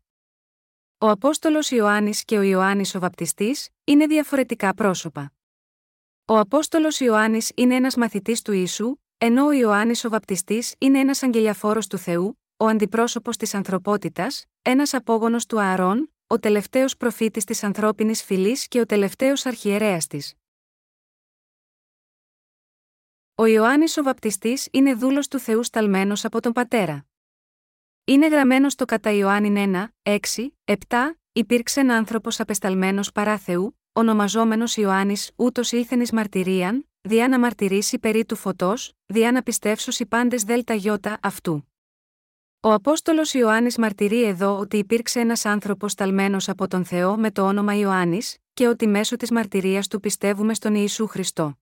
Ο 0.98 1.08
Απόστολος 1.08 1.70
Ιωάννης 1.70 2.24
και 2.24 2.38
ο 2.38 2.42
Ιωάννης 2.42 2.94
ο 2.94 2.98
Βαπτιστής 2.98 3.68
είναι 3.84 4.06
διαφορετικά 4.06 4.74
πρόσωπα. 4.74 5.32
Ο 6.24 6.38
Απόστολος 6.38 7.00
Ιωάννης 7.00 7.52
είναι 7.54 7.74
ένας 7.74 7.96
μαθητής 7.96 8.42
του 8.42 8.52
Ιησού, 8.52 8.96
ενώ 9.18 9.46
ο 9.46 9.52
Ιωάννης 9.52 10.04
ο 10.04 10.08
Βαπτιστής 10.08 10.74
είναι 10.78 10.98
ένας 10.98 11.22
αγγελιαφόρος 11.22 11.86
του 11.86 11.98
Θεού, 11.98 12.40
ο 12.56 12.66
αντιπρόσωπος 12.66 13.36
της 13.36 13.54
ανθρωπότητας, 13.54 14.44
ένας 14.62 14.94
απόγονος 14.94 15.46
του 15.46 15.60
Ααρών, 15.60 16.12
ο 16.26 16.38
τελευταίος 16.38 16.96
προφήτης 16.96 17.44
της 17.44 17.62
ανθρώπινης 17.62 18.22
φυλής 18.22 18.68
και 18.68 18.80
ο 18.80 18.86
τελευταίος 18.86 19.46
αρχιερέας 19.46 20.06
της. 20.06 20.34
Ο 23.34 23.46
Ιωάννης 23.46 23.96
ο 23.96 24.02
Βαπτιστής 24.02 24.68
είναι 24.72 24.94
δούλος 24.94 25.28
του 25.28 25.38
Θεού 25.38 25.62
σταλμένος 25.62 26.24
από 26.24 26.40
τον 26.40 26.52
Πατέρα. 26.52 27.06
Είναι 28.04 28.28
γραμμένος 28.28 28.72
στο 28.72 28.84
κατά 28.84 29.10
Ιωάννη 29.10 29.50
1, 29.50 29.88
6, 30.02 30.18
7, 30.64 30.76
υπήρξε 31.32 31.80
ένα 31.80 31.96
άνθρωπος 31.96 32.40
απεσταλμένος 32.40 33.12
παρά 33.12 33.38
Θεού, 33.38 33.78
ονομαζόμενος 33.92 34.76
Ιωάννης, 34.76 35.30
ούτως 35.36 35.72
ήθενη 35.72 36.08
μαρτυρίαν, 36.12 36.88
διά 37.06 37.28
να 37.28 37.38
μαρτυρήσει 37.38 37.98
περί 37.98 38.24
του 38.24 38.36
φωτός, 38.36 38.92
διά 39.06 39.32
να 39.32 39.42
οι 39.98 40.06
πάντες 40.06 40.42
δέλτα 40.42 40.74
γιώτα 40.74 41.18
αυτού. 41.22 41.68
Ο 42.60 42.72
Απόστολος 42.72 43.34
Ιωάννης 43.34 43.78
μαρτυρεί 43.78 44.22
εδώ 44.22 44.58
ότι 44.58 44.76
υπήρξε 44.76 45.20
ένας 45.20 45.44
άνθρωπος 45.44 45.92
σταλμένος 45.92 46.48
από 46.48 46.68
τον 46.68 46.84
Θεό 46.84 47.16
με 47.16 47.30
το 47.30 47.46
όνομα 47.46 47.74
Ιωάννης, 47.74 48.36
και 48.54 48.68
ότι 48.68 48.86
μέσω 48.86 49.16
της 49.16 49.30
μαρτυρίας 49.30 49.88
του 49.88 50.00
πιστεύουμε 50.00 50.54
στον 50.54 50.74
Ιησού 50.74 51.06
Χριστό. 51.06 51.58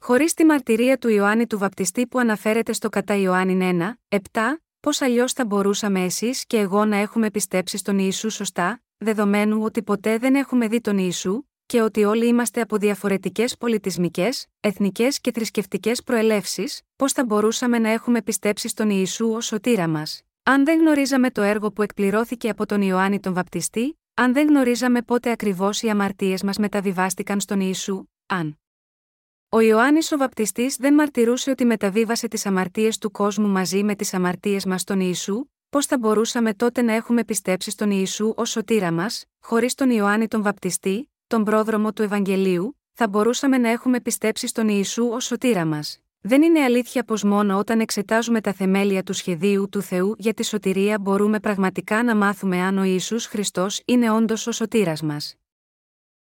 Χωρίς 0.00 0.34
τη 0.34 0.44
μαρτυρία 0.44 0.98
του 0.98 1.08
Ιωάννη 1.08 1.46
του 1.46 1.58
Βαπτιστή 1.58 2.06
που 2.06 2.18
αναφέρεται 2.18 2.72
στο 2.72 2.88
κατά 2.88 3.14
Ιωάννη 3.14 3.98
1, 4.08 4.16
7, 4.32 4.40
πώς 4.80 5.00
αλλιώς 5.00 5.32
θα 5.32 5.44
μπορούσαμε 5.44 6.04
εσείς 6.04 6.46
και 6.46 6.58
εγώ 6.58 6.84
να 6.84 6.96
έχουμε 6.96 7.30
πιστέψει 7.30 7.76
στον 7.76 7.98
Ιησού 7.98 8.30
σωστά, 8.30 8.82
δεδομένου 8.98 9.62
ότι 9.62 9.82
ποτέ 9.82 10.18
δεν 10.18 10.34
έχουμε 10.34 10.68
δει 10.68 10.80
τον 10.80 10.98
Ιησού, 10.98 11.47
και 11.68 11.82
ότι 11.82 12.04
όλοι 12.04 12.26
είμαστε 12.26 12.60
από 12.60 12.76
διαφορετικές 12.76 13.56
πολιτισμικές, 13.56 14.46
εθνικές 14.60 15.20
και 15.20 15.32
θρησκευτικές 15.32 16.02
προελεύσεις, 16.02 16.82
πώς 16.96 17.12
θα 17.12 17.24
μπορούσαμε 17.24 17.78
να 17.78 17.88
έχουμε 17.88 18.22
πιστέψει 18.22 18.68
στον 18.68 18.90
Ιησού 18.90 19.30
ως 19.30 19.46
σωτήρα 19.46 19.88
μας, 19.88 20.22
αν 20.42 20.64
δεν 20.64 20.80
γνωρίζαμε 20.80 21.30
το 21.30 21.42
έργο 21.42 21.72
που 21.72 21.82
εκπληρώθηκε 21.82 22.48
από 22.48 22.66
τον 22.66 22.82
Ιωάννη 22.82 23.20
τον 23.20 23.34
Βαπτιστή, 23.34 23.98
αν 24.14 24.32
δεν 24.32 24.48
γνωρίζαμε 24.48 25.02
πότε 25.02 25.30
ακριβώς 25.30 25.82
οι 25.82 25.88
αμαρτίες 25.88 26.42
μας 26.42 26.58
μεταβιβάστηκαν 26.58 27.40
στον 27.40 27.60
Ιησού, 27.60 28.04
αν. 28.26 28.58
Ο 29.48 29.60
Ιωάννης 29.60 30.12
ο 30.12 30.16
Βαπτιστής 30.16 30.76
δεν 30.76 30.94
μαρτυρούσε 30.94 31.50
ότι 31.50 31.64
μεταβίβασε 31.64 32.28
τις 32.28 32.46
αμαρτίες 32.46 32.98
του 32.98 33.10
κόσμου 33.10 33.48
μαζί 33.48 33.82
με 33.82 33.94
τις 33.94 34.14
αμαρτίες 34.14 34.64
μας 34.64 34.80
στον 34.80 35.00
Ιησού, 35.00 35.44
πώς 35.70 35.86
θα 35.86 35.98
μπορούσαμε 35.98 36.54
τότε 36.54 36.82
να 36.82 36.92
έχουμε 36.92 37.24
πιστέψει 37.24 37.70
στον 37.70 37.90
Ιησού 37.90 38.32
ως 38.36 38.50
σωτήρα 38.50 38.92
μας, 38.92 39.24
χωρίς 39.40 39.74
τον 39.74 39.90
Ιωάννη 39.90 40.28
τον 40.28 40.42
Βαπτιστή, 40.42 41.10
τον 41.28 41.44
πρόδρομο 41.44 41.92
του 41.92 42.02
Ευαγγελίου, 42.02 42.78
θα 42.92 43.08
μπορούσαμε 43.08 43.58
να 43.58 43.68
έχουμε 43.68 44.00
πιστέψει 44.00 44.46
στον 44.46 44.68
Ιησού 44.68 45.08
ως 45.08 45.24
σωτήρα 45.24 45.64
μας. 45.64 45.98
Δεν 46.20 46.42
είναι 46.42 46.60
αλήθεια 46.60 47.04
πως 47.04 47.22
μόνο 47.22 47.58
όταν 47.58 47.80
εξετάζουμε 47.80 48.40
τα 48.40 48.52
θεμέλια 48.52 49.02
του 49.02 49.12
σχεδίου 49.12 49.68
του 49.68 49.82
Θεού 49.82 50.14
για 50.18 50.34
τη 50.34 50.44
σωτηρία 50.44 50.98
μπορούμε 50.98 51.40
πραγματικά 51.40 52.02
να 52.02 52.16
μάθουμε 52.16 52.60
αν 52.60 52.78
ο 52.78 52.82
Ιησούς 52.82 53.26
Χριστός 53.26 53.82
είναι 53.84 54.10
όντως 54.10 54.46
ο 54.46 54.52
σωτήρας 54.52 55.02
μας. 55.02 55.34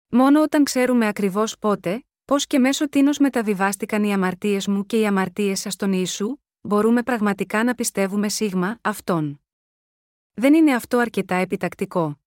Μόνο 0.08 0.42
όταν 0.42 0.64
ξέρουμε 0.64 1.06
ακριβώς 1.06 1.58
πότε, 1.58 2.04
πώς 2.24 2.46
και 2.46 2.58
μέσω 2.58 2.88
τίνος 2.88 3.18
μεταβιβάστηκαν 3.18 4.04
οι 4.04 4.12
αμαρτίες 4.12 4.66
μου 4.66 4.86
και 4.86 4.98
οι 4.98 5.06
αμαρτίες 5.06 5.60
σας 5.60 5.72
στον 5.72 5.92
Ιησού, 5.92 6.36
μπορούμε 6.60 7.02
πραγματικά 7.02 7.64
να 7.64 7.74
πιστεύουμε 7.74 8.28
σίγμα 8.28 8.78
αυτόν. 8.80 9.40
Δεν 10.34 10.54
είναι 10.54 10.74
αυτό 10.74 10.98
αρκετά 10.98 11.34
επιτακτικό. 11.34 12.18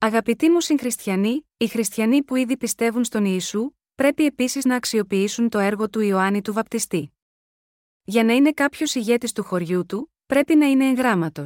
Αγαπητοί 0.00 0.50
μου 0.50 0.60
συγχριστιανοί, 0.60 1.46
οι 1.56 1.66
χριστιανοί 1.66 2.22
που 2.22 2.36
ήδη 2.36 2.56
πιστεύουν 2.56 3.04
στον 3.04 3.24
Ιησού, 3.24 3.70
πρέπει 3.94 4.24
επίσης 4.24 4.64
να 4.64 4.74
αξιοποιήσουν 4.74 5.48
το 5.48 5.58
έργο 5.58 5.90
του 5.90 6.00
Ιωάννη 6.00 6.42
του 6.42 6.52
Βαπτιστή. 6.52 7.12
Για 8.04 8.24
να 8.24 8.32
είναι 8.32 8.52
κάποιος 8.52 8.94
ηγέτης 8.94 9.32
του 9.32 9.42
χωριού 9.42 9.86
του, 9.86 10.12
πρέπει 10.26 10.54
να 10.54 10.66
είναι 10.66 10.88
εγγράμματο. 10.88 11.44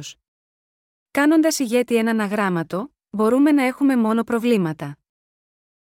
Κάνοντας 1.11 1.59
ηγέτη 1.59 1.95
έναν 1.95 2.19
αγράμματο, 2.19 2.93
μπορούμε 3.09 3.51
να 3.51 3.63
έχουμε 3.63 3.95
μόνο 3.95 4.23
προβλήματα. 4.23 4.97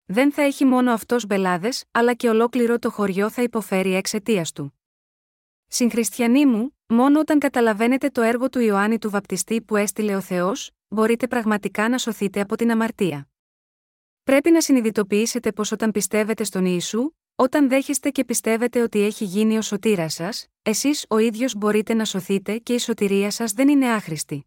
Δεν 0.06 0.32
θα 0.32 0.42
έχει 0.42 0.66
μόνο 0.66 0.92
αυτός 0.92 1.26
μπελάδες, 1.26 1.84
αλλά 1.92 2.14
και 2.14 2.30
ολόκληρο 2.30 2.80
το 2.80 2.92
χωριό 2.92 3.30
θα 3.30 3.42
υποφέρει 3.42 3.94
εξαιτίας 3.94 4.52
του. 4.52 4.80
Συγχριστιανοί 5.68 6.46
μου, 6.46 6.78
μόνο 6.88 7.20
όταν 7.20 7.40
καταλαβαίνετε 7.40 8.10
το 8.10 8.22
έργο 8.22 8.50
του 8.50 8.60
Ιωάννη 8.60 8.98
του 8.98 9.10
Βαπτιστή 9.10 9.62
που 9.62 9.76
έστειλε 9.76 10.16
ο 10.16 10.22
Θεός, 10.22 10.72
μπορείτε 10.88 11.28
πραγματικά 11.28 11.90
να 11.90 11.98
σωθείτε 11.98 12.40
από 12.40 12.56
την 12.56 12.72
αμαρτία. 12.72 13.28
Πρέπει 14.24 14.52
να 14.52 14.62
συνειδητοποιήσετε 14.62 15.52
πως 15.52 15.72
όταν 15.72 15.92
πιστεύετε 15.92 16.44
στον 16.44 16.66
Ιησού, 16.66 17.12
όταν 17.36 17.70
δέχεστε 17.70 18.10
και 18.10 18.26
πιστεύετε 18.26 18.82
ότι 18.82 19.02
έχει 19.02 19.24
γίνει 19.24 19.58
ο 19.58 19.62
σωτήρας 19.62 20.14
σας, 20.14 20.48
εσείς 20.62 21.06
ο 21.10 21.18
ίδιος 21.18 21.56
μπορείτε 21.56 21.94
να 21.94 22.06
σωθείτε 22.06 22.58
και 22.58 22.74
η 22.74 22.80
σωτηρία 22.80 23.32
σας 23.32 23.52
δεν 23.52 23.70
είναι 23.70 23.90
άχρηστη. 23.90 24.46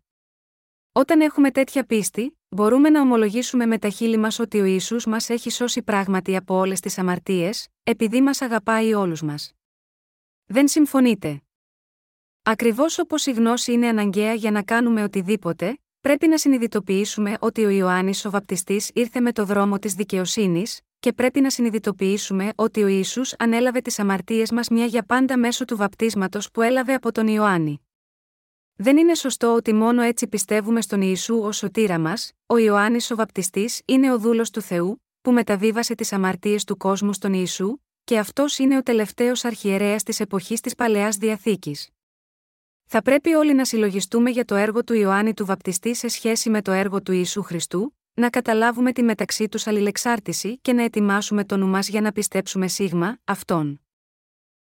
Όταν 0.92 1.20
έχουμε 1.20 1.50
τέτοια 1.50 1.85
πίστη, 1.85 2.38
μπορούμε 2.48 2.90
να 2.90 3.00
ομολογήσουμε 3.00 3.66
με 3.66 3.79
τα 3.79 3.88
χείλη 3.88 4.16
μας 4.16 4.38
ότι 4.38 4.61
ο 4.61 4.64
Ιησούς 4.64 5.07
μας 5.07 5.31
έχει 5.31 5.50
σώσει 5.50 5.83
πράγματι 5.83 6.37
από 6.37 6.55
όλες 6.55 6.81
τις 6.81 6.98
αμαρτίες, 6.98 7.68
επειδή 7.83 8.20
μας 8.20 8.40
αγαπάει 8.42 8.94
όλους 8.94 9.22
μας. 9.22 9.53
Δεν 10.46 10.68
συμφωνείτε. 10.68 11.42
Ακριβώς 12.42 12.98
όπως 12.98 13.26
η 13.26 13.33
γνώση 13.33 13.72
είναι 13.72 13.88
αναγκαία 13.88 14.35
για 14.35 14.50
να 14.50 14.62
κάνουμε 14.62 15.03
οτιδήποτε, 15.03 15.81
πρέπει 16.00 16.26
να 16.26 16.38
συνειδητοποιήσουμε 16.38 17.36
ότι 17.40 17.64
ο 17.64 17.68
Ιωάννης 17.68 18.24
ο 18.24 18.30
Βαπτιστής 18.30 18.90
ήρθε 18.94 19.20
με 19.20 19.32
το 19.32 19.44
δρόμο 19.44 19.78
της 19.78 19.94
δικαιοσύνης, 19.94 20.80
και 21.00 21.12
πρέπει 21.12 21.40
να 21.40 21.50
συνειδητοποιήσουμε 21.50 22.52
ότι 22.54 22.82
ο 22.82 22.86
Ισού 22.86 23.22
ανέλαβε 23.38 23.80
τις 23.80 23.98
αμαρτίες 23.98 24.50
μας 24.50 24.68
μια 24.68 24.84
για 24.84 25.02
πάντα 25.02 25.38
μέσω 25.38 25.64
του 25.64 25.76
βαπτίσματος 25.76 26.50
που 26.50 26.62
έλαβε 26.62 26.94
από 26.94 27.12
τον 27.12 27.26
Ιωάννη. 27.28 27.80
Δεν 28.76 28.96
είναι 28.96 29.14
σωστό 29.14 29.54
ότι 29.54 29.72
μόνο 29.74 30.02
έτσι 30.02 30.26
πιστεύουμε 30.26 30.80
στον 30.80 31.00
Ιησού 31.00 31.38
ως 31.38 31.56
σωτήρα 31.56 31.98
μας, 31.98 32.32
ο 32.46 32.56
Ιωάννης 32.56 33.10
ο 33.10 33.14
Βαπτιστής 33.14 33.82
είναι 33.84 34.12
ο 34.12 34.18
δούλος 34.18 34.50
του 34.50 34.60
Θεού, 34.60 35.02
που 35.20 35.32
μεταβίβασε 35.32 35.94
τις 35.94 36.12
αμαρτίες 36.12 36.64
του 36.64 36.76
κόσμου 36.76 37.12
στον 37.12 37.32
Ιησού, 37.32 37.76
και 38.04 38.18
αυτός 38.18 38.58
είναι 38.58 38.76
ο 38.76 38.82
τελευταίος 38.82 39.44
αρχιερέας 39.44 40.02
της 40.02 40.20
εποχής 40.20 40.60
της 40.60 40.74
παλαιάς 40.74 41.16
διαθήκης. 41.16 41.88
Θα 42.92 43.03
πρέπει 43.03 43.35
όλοι 43.35 43.55
να 43.55 43.64
συλλογιστούμε 43.64 44.31
για 44.31 44.44
το 44.44 44.55
έργο 44.55 44.85
του 44.85 44.94
Ιωάννη 44.94 45.35
του 45.35 45.44
Βαπτιστή 45.46 45.94
σε 45.94 46.09
σχέση 46.09 46.50
με 46.50 46.62
το 46.62 46.72
έργο 46.72 47.03
του 47.03 47.12
Ιησού 47.12 47.42
Χριστού, 47.42 47.96
να 48.14 48.31
καταλάβουμε 48.31 48.92
τη 48.92 49.03
μεταξύ 49.03 49.48
τους 49.48 49.66
αλληλεξάρτηση 49.66 50.59
και 50.62 50.72
να 50.72 50.83
ετοιμάσουμε 50.83 51.44
το 51.44 51.57
νου 51.57 51.66
μας 51.66 51.88
για 51.88 52.00
να 52.00 52.12
πιστέψουμε 52.12 52.68
σίγμα, 52.68 53.18
αυτόν. 53.24 53.81